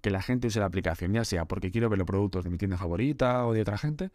que 0.02 0.10
la 0.10 0.22
gente 0.22 0.48
use 0.48 0.60
la 0.60 0.66
aplicación, 0.66 1.14
ya 1.14 1.26
sea 1.26 1.46
porque 1.46 1.72
quiero 1.72 1.90
ver 1.90 2.00
los 2.00 2.08
productos 2.08 2.44
de 2.44 2.50
mi 2.50 2.58
tienda 2.58 2.78
favorita 2.78 3.46
o 3.46 3.54
de 3.54 3.62
otra 3.62 3.78
gente, 3.78 4.12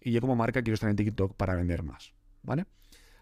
y 0.00 0.12
yo 0.12 0.20
como 0.20 0.34
marca 0.34 0.62
quiero 0.62 0.74
estar 0.74 0.90
en 0.90 0.96
TikTok 0.96 1.36
para 1.36 1.54
vender 1.54 1.82
más, 1.82 2.14
¿vale? 2.42 2.66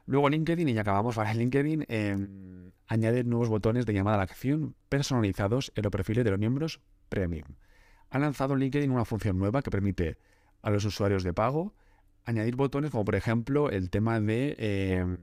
Luego 0.06 0.30
LinkedIn, 0.30 0.68
y 0.68 0.72
ya 0.72 0.82
acabamos 0.82 1.16
para 1.16 1.34
LinkedIn, 1.34 1.84
eh, 1.88 2.70
añade 2.86 3.24
nuevos 3.24 3.48
botones 3.48 3.84
de 3.84 3.92
llamada 3.92 4.14
a 4.14 4.18
la 4.18 4.24
acción 4.24 4.74
personalizados 4.88 5.70
en 5.74 5.82
los 5.82 5.92
perfiles 5.92 6.24
de 6.24 6.30
los 6.30 6.40
miembros 6.40 6.80
premium 7.10 7.48
ha 8.10 8.18
lanzado 8.18 8.56
LinkedIn 8.56 8.90
una 8.90 9.04
función 9.04 9.38
nueva 9.38 9.62
que 9.62 9.70
permite 9.70 10.18
a 10.62 10.70
los 10.70 10.84
usuarios 10.84 11.22
de 11.22 11.32
pago 11.32 11.74
añadir 12.28 12.56
botones 12.56 12.90
como 12.90 13.06
por 13.06 13.14
ejemplo 13.14 13.70
el 13.70 13.88
tema 13.88 14.20
de, 14.20 14.54
eh, 14.58 15.16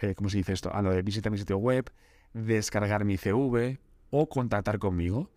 eh, 0.00 0.14
¿cómo 0.14 0.30
se 0.30 0.38
dice 0.38 0.54
esto? 0.54 0.72
A 0.72 0.80
lo 0.80 0.90
de 0.90 1.02
visitar 1.02 1.30
mi 1.30 1.36
sitio 1.36 1.58
web, 1.58 1.90
descargar 2.32 3.04
mi 3.04 3.18
CV 3.18 3.78
o 4.08 4.28
contactar 4.28 4.78
conmigo. 4.78 5.30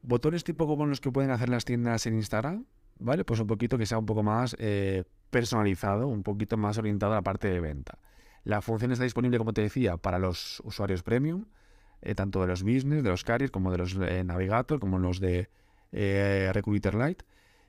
Botones 0.00 0.44
tipo 0.44 0.66
como 0.66 0.86
los 0.86 1.02
que 1.02 1.12
pueden 1.12 1.32
hacer 1.32 1.50
las 1.50 1.66
tiendas 1.66 2.06
en 2.06 2.14
Instagram, 2.14 2.64
¿vale? 2.98 3.24
Pues 3.24 3.40
un 3.40 3.46
poquito 3.46 3.76
que 3.76 3.84
sea 3.84 3.98
un 3.98 4.06
poco 4.06 4.22
más 4.22 4.56
eh, 4.58 5.04
personalizado, 5.28 6.08
un 6.08 6.22
poquito 6.22 6.56
más 6.56 6.78
orientado 6.78 7.12
a 7.12 7.16
la 7.16 7.22
parte 7.22 7.48
de 7.48 7.60
venta. 7.60 7.98
La 8.44 8.62
función 8.62 8.90
está 8.92 9.04
disponible, 9.04 9.36
como 9.36 9.52
te 9.52 9.60
decía, 9.60 9.98
para 9.98 10.18
los 10.18 10.60
usuarios 10.64 11.02
premium, 11.02 11.44
tanto 12.14 12.40
de 12.40 12.46
los 12.46 12.62
business, 12.62 13.02
de 13.02 13.10
los 13.10 13.22
carriers, 13.22 13.50
como 13.50 13.70
de 13.70 13.78
los 13.78 13.96
navigator, 13.96 14.80
como 14.80 14.98
los 14.98 15.20
de 15.20 15.50
eh, 15.92 16.50
Recruiter 16.52 16.94
Lite. 16.94 17.24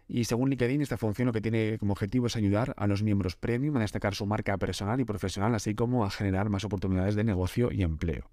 Y 0.07 0.23
según 0.23 0.49
LinkedIn, 0.49 0.81
esta 0.81 0.97
función 0.97 1.27
lo 1.27 1.33
que 1.33 1.41
tiene 1.41 1.77
como 1.77 1.93
objetivo 1.93 2.25
es 2.27 2.35
ayudar 2.35 2.73
a 2.77 2.87
los 2.87 3.03
miembros 3.03 3.35
premium 3.35 3.77
a 3.77 3.81
destacar 3.81 4.15
su 4.15 4.25
marca 4.25 4.57
personal 4.57 4.99
y 4.99 5.05
profesional, 5.05 5.53
así 5.53 5.75
como 5.75 6.03
a 6.03 6.09
generar 6.09 6.49
más 6.49 6.63
oportunidades 6.63 7.13
de 7.15 7.23
negocio 7.23 7.71
y 7.71 7.83
empleo. 7.83 8.29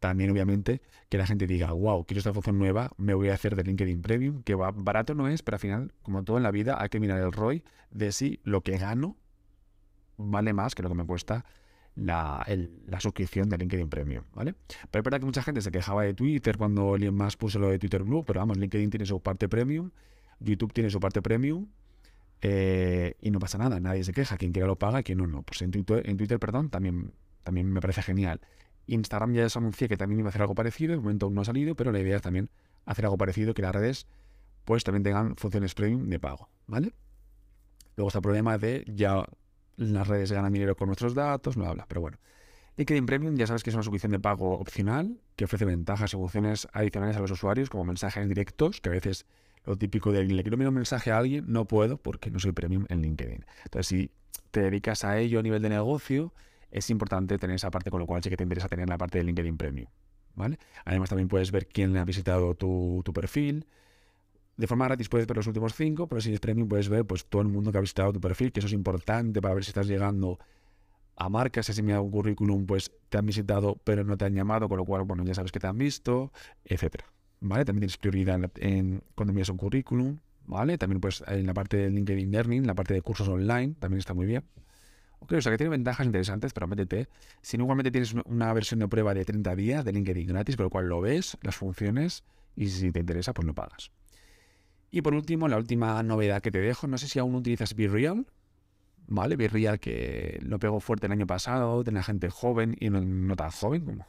También, 0.00 0.30
obviamente, 0.30 0.80
que 1.08 1.18
la 1.18 1.26
gente 1.26 1.46
diga, 1.46 1.72
wow, 1.72 2.04
quiero 2.04 2.18
esta 2.18 2.32
función 2.32 2.58
nueva, 2.58 2.90
me 2.96 3.14
voy 3.14 3.28
a 3.28 3.34
hacer 3.34 3.54
de 3.54 3.64
LinkedIn 3.64 4.02
Premium, 4.02 4.42
que 4.42 4.54
barato 4.54 5.14
no 5.14 5.28
es, 5.28 5.42
pero 5.42 5.56
al 5.56 5.60
final, 5.60 5.92
como 6.02 6.24
todo 6.24 6.38
en 6.38 6.42
la 6.42 6.50
vida, 6.50 6.76
hay 6.80 6.88
que 6.88 7.00
mirar 7.00 7.20
el 7.20 7.32
ROI 7.32 7.64
de 7.90 8.12
si 8.12 8.40
lo 8.42 8.62
que 8.62 8.78
gano 8.78 9.16
vale 10.16 10.52
más 10.52 10.74
que 10.74 10.82
lo 10.82 10.88
que 10.88 10.94
me 10.94 11.06
cuesta 11.06 11.44
la, 11.96 12.44
suscripción 12.98 13.48
de 13.48 13.58
LinkedIn 13.58 13.88
Premium, 13.88 14.24
¿vale? 14.34 14.54
Pero 14.90 15.00
es 15.00 15.04
verdad 15.04 15.20
que 15.20 15.26
mucha 15.26 15.42
gente 15.42 15.60
se 15.60 15.70
quejaba 15.70 16.02
de 16.02 16.14
Twitter 16.14 16.56
cuando 16.56 16.96
Elon 16.96 17.14
Musk 17.14 17.38
puso 17.38 17.58
lo 17.58 17.68
de 17.68 17.78
Twitter 17.78 18.02
Blue, 18.02 18.24
pero 18.24 18.40
vamos, 18.40 18.56
LinkedIn 18.58 18.90
tiene 18.90 19.06
su 19.06 19.20
parte 19.20 19.48
Premium, 19.48 19.90
YouTube 20.40 20.72
tiene 20.72 20.90
su 20.90 21.00
parte 21.00 21.22
Premium, 21.22 21.66
eh, 22.42 23.14
y 23.20 23.30
no 23.30 23.38
pasa 23.38 23.58
nada, 23.58 23.80
nadie 23.80 24.04
se 24.04 24.12
queja, 24.12 24.36
quien 24.36 24.52
quiera 24.52 24.66
lo 24.66 24.76
paga, 24.76 25.02
quien 25.02 25.18
no, 25.18 25.26
no. 25.26 25.42
Pues 25.42 25.62
en 25.62 25.70
Twitter, 25.70 26.08
en 26.08 26.16
Twitter 26.16 26.38
perdón, 26.38 26.68
también, 26.68 27.12
también 27.42 27.72
me 27.72 27.80
parece 27.80 28.02
genial. 28.02 28.40
Instagram 28.86 29.32
ya 29.32 29.48
se 29.48 29.58
anuncié 29.58 29.88
que 29.88 29.96
también 29.96 30.18
iba 30.20 30.28
a 30.28 30.30
hacer 30.30 30.42
algo 30.42 30.54
parecido, 30.54 30.92
de 30.92 30.98
momento 30.98 31.26
aún 31.26 31.34
no 31.34 31.40
ha 31.40 31.44
salido, 31.44 31.74
pero 31.74 31.90
la 31.90 32.00
idea 32.00 32.16
es 32.16 32.22
también 32.22 32.50
hacer 32.84 33.06
algo 33.06 33.16
parecido, 33.16 33.54
que 33.54 33.62
las 33.62 33.74
redes 33.74 34.06
pues 34.64 34.84
también 34.84 35.02
tengan 35.02 35.36
funciones 35.36 35.74
premium 35.74 36.08
de 36.08 36.18
pago, 36.18 36.48
¿vale? 36.66 36.92
Luego 37.96 38.08
está 38.08 38.18
el 38.18 38.22
problema 38.22 38.58
de 38.58 38.84
ya 38.88 39.24
las 39.76 40.08
redes 40.08 40.32
ganan 40.32 40.52
dinero 40.52 40.76
con 40.76 40.86
nuestros 40.86 41.14
datos, 41.14 41.56
no 41.56 41.66
habla, 41.66 41.86
pero 41.88 42.00
bueno. 42.00 42.18
LinkedIn 42.76 43.06
Premium 43.06 43.36
ya 43.36 43.46
sabes 43.46 43.62
que 43.62 43.70
es 43.70 43.74
una 43.74 43.84
suscripción 43.84 44.10
de 44.10 44.18
pago 44.18 44.58
opcional 44.58 45.20
que 45.36 45.44
ofrece 45.44 45.64
ventajas 45.64 46.12
y 46.12 46.16
funciones 46.16 46.66
adicionales 46.72 47.16
a 47.16 47.20
los 47.20 47.30
usuarios 47.30 47.70
como 47.70 47.84
mensajes 47.84 48.28
directos, 48.28 48.80
que 48.80 48.88
a 48.88 48.92
veces 48.92 49.26
lo 49.64 49.76
típico 49.76 50.10
de 50.10 50.24
le 50.24 50.42
quiero 50.42 50.54
enviar 50.54 50.68
un 50.68 50.74
mensaje 50.74 51.12
a 51.12 51.18
alguien, 51.18 51.44
no 51.46 51.66
puedo 51.66 51.96
porque 51.96 52.30
no 52.30 52.40
soy 52.40 52.52
premium 52.52 52.86
en 52.88 53.02
LinkedIn. 53.02 53.44
Entonces, 53.64 53.86
si 53.86 54.10
te 54.50 54.60
dedicas 54.62 55.04
a 55.04 55.18
ello 55.18 55.38
a 55.38 55.42
nivel 55.42 55.62
de 55.62 55.68
negocio, 55.68 56.34
es 56.70 56.90
importante 56.90 57.38
tener 57.38 57.56
esa 57.56 57.70
parte, 57.70 57.90
con 57.90 58.00
lo 58.00 58.06
cual 58.06 58.22
sí 58.22 58.30
que 58.30 58.36
te 58.36 58.42
interesa 58.42 58.68
tener 58.68 58.88
la 58.88 58.98
parte 58.98 59.18
de 59.18 59.24
LinkedIn 59.24 59.56
Premium. 59.56 59.88
¿vale? 60.34 60.58
Además, 60.84 61.08
también 61.08 61.28
puedes 61.28 61.52
ver 61.52 61.66
quién 61.68 61.96
ha 61.96 62.04
visitado 62.04 62.54
tu, 62.54 63.02
tu 63.04 63.12
perfil, 63.12 63.66
de 64.56 64.66
forma 64.66 64.86
gratis 64.86 65.08
puedes 65.08 65.26
ver 65.26 65.36
los 65.36 65.46
últimos 65.46 65.74
cinco, 65.74 66.06
pero 66.06 66.20
si 66.20 66.32
es 66.32 66.40
premium 66.40 66.68
puedes 66.68 66.88
ver 66.88 67.04
pues 67.04 67.26
todo 67.26 67.42
el 67.42 67.48
mundo 67.48 67.72
que 67.72 67.78
ha 67.78 67.80
visitado 67.80 68.12
tu 68.12 68.20
perfil, 68.20 68.52
que 68.52 68.60
eso 68.60 68.66
es 68.66 68.72
importante 68.72 69.40
para 69.40 69.54
ver 69.54 69.64
si 69.64 69.70
estás 69.70 69.86
llegando 69.86 70.38
a 71.16 71.28
marcas, 71.28 71.66
si 71.66 71.82
da 71.82 72.00
un 72.00 72.10
currículum, 72.10 72.66
pues 72.66 72.90
te 73.08 73.18
han 73.18 73.26
visitado 73.26 73.80
pero 73.84 74.04
no 74.04 74.16
te 74.16 74.24
han 74.24 74.34
llamado, 74.34 74.68
con 74.68 74.78
lo 74.78 74.84
cual, 74.84 75.02
bueno, 75.04 75.24
ya 75.24 75.34
sabes 75.34 75.52
que 75.52 75.60
te 75.60 75.66
han 75.66 75.78
visto, 75.78 76.32
etcétera. 76.64 77.04
¿Vale? 77.40 77.64
También 77.64 77.80
tienes 77.82 77.98
prioridad 77.98 78.50
en, 78.56 79.02
cuando 79.14 79.32
envías 79.32 79.50
un 79.50 79.58
currículum, 79.58 80.18
¿vale? 80.46 80.78
También 80.78 81.00
pues 81.00 81.22
en 81.26 81.46
la 81.46 81.54
parte 81.54 81.76
de 81.76 81.90
LinkedIn 81.90 82.30
Learning, 82.30 82.66
la 82.66 82.74
parte 82.74 82.94
de 82.94 83.02
cursos 83.02 83.28
online, 83.28 83.74
también 83.78 83.98
está 83.98 84.14
muy 84.14 84.26
bien. 84.26 84.44
Ok, 85.20 85.32
o 85.32 85.40
sea 85.40 85.52
que 85.52 85.58
tiene 85.58 85.70
ventajas 85.70 86.06
interesantes, 86.06 86.52
pero 86.52 86.66
métete. 86.66 87.08
Si 87.42 87.56
no, 87.56 87.64
igualmente 87.64 87.90
tienes 87.90 88.14
una 88.26 88.52
versión 88.52 88.80
de 88.80 88.88
prueba 88.88 89.14
de 89.14 89.24
30 89.24 89.56
días 89.56 89.84
de 89.84 89.92
LinkedIn 89.92 90.26
gratis, 90.26 90.56
por 90.56 90.64
lo 90.64 90.70
cual 90.70 90.88
lo 90.88 91.00
ves, 91.00 91.38
las 91.42 91.56
funciones, 91.56 92.24
y 92.56 92.68
si 92.68 92.92
te 92.92 93.00
interesa, 93.00 93.32
pues 93.32 93.46
lo 93.46 93.54
pagas. 93.54 93.90
Y 94.94 95.02
por 95.02 95.12
último, 95.12 95.48
la 95.48 95.56
última 95.56 96.00
novedad 96.04 96.40
que 96.40 96.52
te 96.52 96.60
dejo, 96.60 96.86
no 96.86 96.98
sé 96.98 97.08
si 97.08 97.18
aún 97.18 97.34
utilizas 97.34 97.74
BeReal, 97.74 98.26
¿vale? 99.08 99.34
BeReal 99.34 99.80
que 99.80 100.38
lo 100.40 100.60
pegó 100.60 100.78
fuerte 100.78 101.06
el 101.06 101.12
año 101.12 101.26
pasado, 101.26 101.82
tenía 101.82 102.04
gente 102.04 102.30
joven 102.30 102.76
y 102.78 102.90
no, 102.90 103.34
tan 103.34 103.50
joven 103.50 103.84
como, 103.84 104.06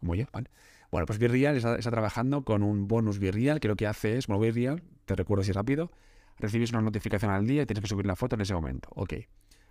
como 0.00 0.14
yo, 0.14 0.24
¿vale? 0.32 0.48
Bueno, 0.90 1.04
pues 1.04 1.18
BeReal 1.18 1.58
está, 1.58 1.76
está, 1.76 1.90
trabajando 1.90 2.46
con 2.46 2.62
un 2.62 2.88
bonus 2.88 3.18
BeReal 3.18 3.60
que 3.60 3.68
lo 3.68 3.76
que 3.76 3.86
hace 3.86 4.16
es, 4.16 4.26
bueno, 4.26 4.40
BeReal, 4.40 4.82
te 5.04 5.16
recuerdo 5.16 5.44
si 5.44 5.52
rápido, 5.52 5.92
recibes 6.38 6.70
una 6.70 6.80
notificación 6.80 7.30
al 7.30 7.46
día 7.46 7.64
y 7.64 7.66
tienes 7.66 7.82
que 7.82 7.88
subir 7.88 8.06
la 8.06 8.16
foto 8.16 8.36
en 8.36 8.40
ese 8.40 8.54
momento. 8.54 8.88
Ok. 8.94 9.12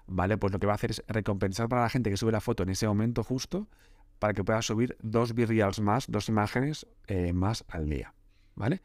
¿vale? 0.05 0.37
Pues 0.37 0.53
lo 0.53 0.59
que 0.59 0.67
va 0.67 0.73
a 0.73 0.75
hacer 0.75 0.91
es 0.91 1.03
recompensar 1.07 1.69
para 1.69 1.81
la 1.81 1.89
gente 1.89 2.11
que 2.11 2.17
sube 2.17 2.31
la 2.31 2.39
foto 2.39 2.61
en 2.61 2.69
ese 2.69 2.87
momento 2.87 3.23
justo 3.23 3.67
para 4.19 4.35
que 4.35 4.43
pueda 4.43 4.61
subir 4.61 4.95
dos 5.01 5.33
virreals 5.33 5.79
más, 5.79 6.05
dos 6.07 6.29
imágenes 6.29 6.85
eh, 7.07 7.33
más 7.33 7.65
al 7.67 7.89
día, 7.89 8.13
¿vale? 8.53 8.83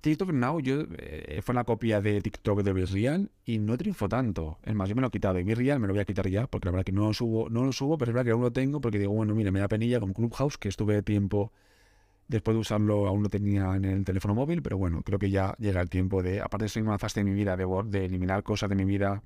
TikTok 0.00 0.32
Now 0.32 0.60
yo, 0.60 0.84
eh, 0.98 1.40
fue 1.42 1.54
la 1.54 1.64
copia 1.64 2.00
de 2.00 2.20
TikTok 2.20 2.62
de 2.62 2.72
Virreal 2.72 3.30
y 3.44 3.58
no 3.58 3.76
triunfó 3.76 4.08
tanto. 4.08 4.58
Es 4.64 4.74
más, 4.74 4.88
yo 4.88 4.94
me 4.94 5.00
lo 5.00 5.08
he 5.08 5.10
quitado 5.10 5.34
de 5.34 5.44
Virreal, 5.44 5.80
me 5.80 5.86
lo 5.86 5.92
voy 5.92 6.00
a 6.00 6.04
quitar 6.04 6.28
ya, 6.28 6.46
porque 6.46 6.66
la 6.66 6.72
verdad 6.72 6.84
que 6.84 6.92
no 6.92 7.06
lo 7.06 7.14
subo, 7.14 7.50
no 7.50 7.64
lo 7.64 7.72
subo, 7.72 7.98
pero 7.98 8.10
es 8.10 8.14
verdad 8.14 8.26
que 8.26 8.32
aún 8.32 8.42
lo 8.42 8.52
tengo 8.52 8.80
porque 8.80 8.98
digo, 8.98 9.12
bueno, 9.12 9.34
mira, 9.34 9.50
me 9.50 9.60
da 9.60 9.68
penilla 9.68 10.00
con 10.00 10.12
Clubhouse, 10.12 10.58
que 10.58 10.68
estuve 10.68 11.02
tiempo 11.02 11.52
después 12.28 12.54
de 12.54 12.60
usarlo, 12.60 13.06
aún 13.06 13.22
lo 13.22 13.28
tenía 13.28 13.74
en 13.74 13.84
el 13.84 14.04
teléfono 14.04 14.34
móvil, 14.34 14.62
pero 14.62 14.76
bueno, 14.78 15.02
creo 15.02 15.18
que 15.18 15.30
ya 15.30 15.54
llega 15.58 15.80
el 15.80 15.88
tiempo 15.88 16.22
de, 16.22 16.40
aparte 16.40 16.68
ser 16.68 16.82
una 16.82 16.98
fase 16.98 17.20
de 17.20 17.24
mi 17.24 17.32
vida, 17.32 17.56
de, 17.56 17.66
de 17.86 18.04
eliminar 18.04 18.42
cosas 18.42 18.68
de 18.68 18.74
mi 18.74 18.84
vida 18.84 19.22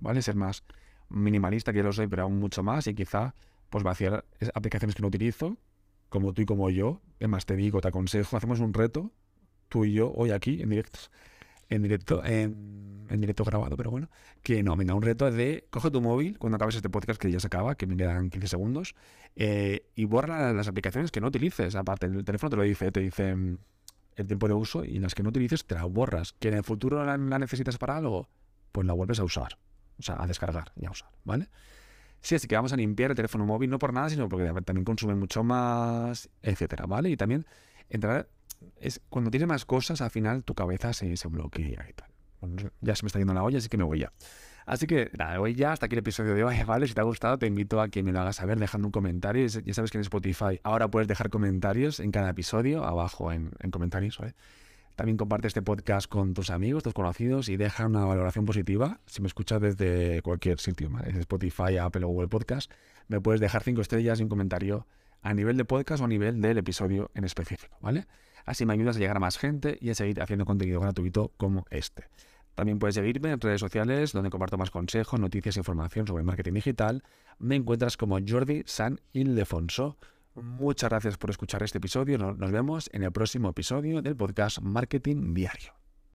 ¿vale? 0.00 0.22
Ser 0.22 0.36
más 0.36 0.64
minimalista, 1.08 1.72
que 1.72 1.78
yo 1.78 1.84
lo 1.84 1.92
soy, 1.92 2.06
pero 2.06 2.22
aún 2.22 2.38
mucho 2.38 2.62
más, 2.62 2.86
y 2.86 2.94
quizá 2.94 3.34
pues 3.70 3.84
vaciar 3.84 4.24
aplicaciones 4.54 4.94
que 4.94 5.02
no 5.02 5.08
utilizo, 5.08 5.56
como 6.08 6.32
tú 6.32 6.42
y 6.42 6.46
como 6.46 6.70
yo. 6.70 7.00
Es 7.20 7.28
más, 7.28 7.46
te 7.46 7.56
digo, 7.56 7.80
te 7.80 7.88
aconsejo, 7.88 8.36
hacemos 8.36 8.60
un 8.60 8.72
reto, 8.72 9.12
tú 9.68 9.84
y 9.84 9.92
yo, 9.92 10.12
hoy 10.14 10.30
aquí, 10.30 10.62
en 10.62 10.70
directo, 10.70 10.98
en 11.68 11.82
directo, 11.82 12.24
en, 12.24 13.06
directo 13.20 13.44
grabado, 13.44 13.76
pero 13.76 13.90
bueno, 13.90 14.08
que 14.42 14.62
no, 14.62 14.76
venga, 14.76 14.94
un 14.94 15.02
reto 15.02 15.30
de 15.30 15.66
coge 15.70 15.90
tu 15.90 16.00
móvil 16.00 16.38
cuando 16.38 16.56
acabes 16.56 16.76
este 16.76 16.90
podcast, 16.90 17.20
que 17.20 17.30
ya 17.30 17.40
se 17.40 17.46
acaba, 17.46 17.74
que 17.74 17.86
me 17.86 17.96
quedan 17.96 18.30
15 18.30 18.48
segundos, 18.48 18.94
eh, 19.36 19.86
y 19.94 20.04
borra 20.04 20.52
las 20.52 20.68
aplicaciones 20.68 21.10
que 21.10 21.20
no 21.20 21.28
utilices. 21.28 21.74
Aparte, 21.74 22.06
el 22.06 22.24
teléfono 22.24 22.50
te 22.50 22.56
lo 22.56 22.62
dice, 22.62 22.90
te 22.90 23.00
dice 23.00 23.34
mm, 23.34 23.58
el 24.16 24.26
tiempo 24.26 24.48
de 24.48 24.54
uso 24.54 24.84
y 24.84 24.98
las 24.98 25.14
que 25.14 25.22
no 25.22 25.28
utilices 25.28 25.64
te 25.64 25.74
las 25.74 25.84
borras. 25.84 26.32
Que 26.32 26.48
en 26.48 26.54
el 26.54 26.64
futuro 26.64 27.04
la 27.04 27.16
necesitas 27.38 27.78
para 27.78 27.96
algo, 27.96 28.28
pues 28.72 28.86
la 28.86 28.94
vuelves 28.94 29.20
a 29.20 29.24
usar 29.24 29.58
o 29.98 30.02
sea, 30.02 30.16
a 30.18 30.26
descargar 30.26 30.72
y 30.76 30.86
a 30.86 30.90
usar, 30.90 31.10
¿vale? 31.24 31.48
Sí, 32.20 32.34
así 32.34 32.48
que 32.48 32.56
vamos 32.56 32.72
a 32.72 32.76
limpiar 32.76 33.10
el 33.10 33.16
teléfono 33.16 33.44
móvil, 33.46 33.70
no 33.70 33.78
por 33.78 33.92
nada, 33.92 34.08
sino 34.08 34.28
porque 34.28 34.46
también 34.62 34.84
consume 34.84 35.14
mucho 35.14 35.44
más, 35.44 36.28
etcétera, 36.42 36.86
¿vale? 36.86 37.10
Y 37.10 37.16
también 37.16 37.46
entrar, 37.88 38.28
es 38.80 39.00
cuando 39.08 39.30
tienes 39.30 39.48
más 39.48 39.64
cosas, 39.64 40.00
al 40.00 40.10
final 40.10 40.44
tu 40.44 40.54
cabeza 40.54 40.92
se, 40.92 41.14
bloquea 41.28 41.86
y 41.88 41.92
tal. 41.92 42.08
Ya 42.80 42.94
se 42.94 43.02
me 43.02 43.08
está 43.08 43.18
yendo 43.18 43.34
la 43.34 43.42
olla, 43.42 43.58
así 43.58 43.68
que 43.68 43.76
me 43.76 43.84
voy 43.84 44.00
ya. 44.00 44.12
Así 44.66 44.86
que 44.86 45.10
nada, 45.16 45.38
voy 45.38 45.54
ya 45.54 45.72
hasta 45.72 45.86
aquí 45.86 45.94
el 45.94 46.00
episodio 46.00 46.34
de 46.34 46.44
hoy, 46.44 46.56
¿vale? 46.66 46.86
Si 46.86 46.94
te 46.94 47.00
ha 47.00 47.04
gustado, 47.04 47.38
te 47.38 47.46
invito 47.46 47.80
a 47.80 47.88
que 47.88 48.02
me 48.02 48.12
lo 48.12 48.20
hagas 48.20 48.36
saber 48.36 48.58
dejando 48.58 48.88
un 48.88 48.92
comentario. 48.92 49.46
Ya 49.46 49.74
sabes 49.74 49.90
que 49.90 49.98
en 49.98 50.02
Spotify 50.02 50.60
ahora 50.62 50.88
puedes 50.88 51.08
dejar 51.08 51.30
comentarios 51.30 52.00
en 52.00 52.10
cada 52.10 52.30
episodio, 52.30 52.84
abajo 52.84 53.32
en, 53.32 53.50
en 53.60 53.70
comentarios, 53.70 54.18
¿vale? 54.18 54.34
También 54.98 55.16
comparte 55.16 55.46
este 55.46 55.62
podcast 55.62 56.08
con 56.08 56.34
tus 56.34 56.50
amigos, 56.50 56.82
tus 56.82 56.92
conocidos 56.92 57.48
y 57.48 57.56
deja 57.56 57.86
una 57.86 58.04
valoración 58.04 58.44
positiva. 58.44 58.98
Si 59.06 59.22
me 59.22 59.28
escuchas 59.28 59.60
desde 59.60 60.22
cualquier 60.22 60.58
sitio, 60.58 60.90
Spotify, 61.20 61.76
Apple 61.78 62.04
o 62.04 62.08
Google 62.08 62.26
Podcast, 62.26 62.68
me 63.06 63.20
puedes 63.20 63.40
dejar 63.40 63.62
cinco 63.62 63.80
estrellas 63.80 64.18
y 64.18 64.24
un 64.24 64.28
comentario 64.28 64.88
a 65.22 65.34
nivel 65.34 65.56
de 65.56 65.64
podcast 65.64 66.02
o 66.02 66.06
a 66.06 66.08
nivel 66.08 66.40
del 66.40 66.58
episodio 66.58 67.12
en 67.14 67.22
específico, 67.22 67.76
¿vale? 67.80 68.08
Así 68.44 68.66
me 68.66 68.72
ayudas 68.74 68.96
a 68.96 68.98
llegar 68.98 69.16
a 69.16 69.20
más 69.20 69.38
gente 69.38 69.78
y 69.80 69.90
a 69.90 69.94
seguir 69.94 70.20
haciendo 70.22 70.44
contenido 70.44 70.80
gratuito 70.80 71.32
como 71.36 71.64
este. 71.70 72.04
También 72.54 72.78
puedes 72.78 72.96
seguirme 72.96 73.30
en 73.30 73.40
redes 73.40 73.60
sociales 73.60 74.12
donde 74.12 74.30
comparto 74.30 74.58
más 74.58 74.70
consejos, 74.70 75.20
noticias 75.20 75.56
e 75.56 75.60
información 75.60 76.06
sobre 76.06 76.24
marketing 76.24 76.54
digital. 76.54 77.04
Me 77.38 77.54
encuentras 77.54 77.96
como 77.96 78.18
Jordi 78.26 78.64
San 78.66 79.00
Ildefonso. 79.12 79.96
Muchas 80.34 80.90
gracias 80.90 81.16
por 81.18 81.30
escuchar 81.30 81.62
este 81.62 81.78
episodio. 81.78 82.18
Nos 82.18 82.50
vemos 82.50 82.90
en 82.92 83.04
el 83.04 83.12
próximo 83.12 83.50
episodio 83.50 84.02
del 84.02 84.16
podcast 84.16 84.58
Marketing 84.60 85.34
Diario. 85.34 85.87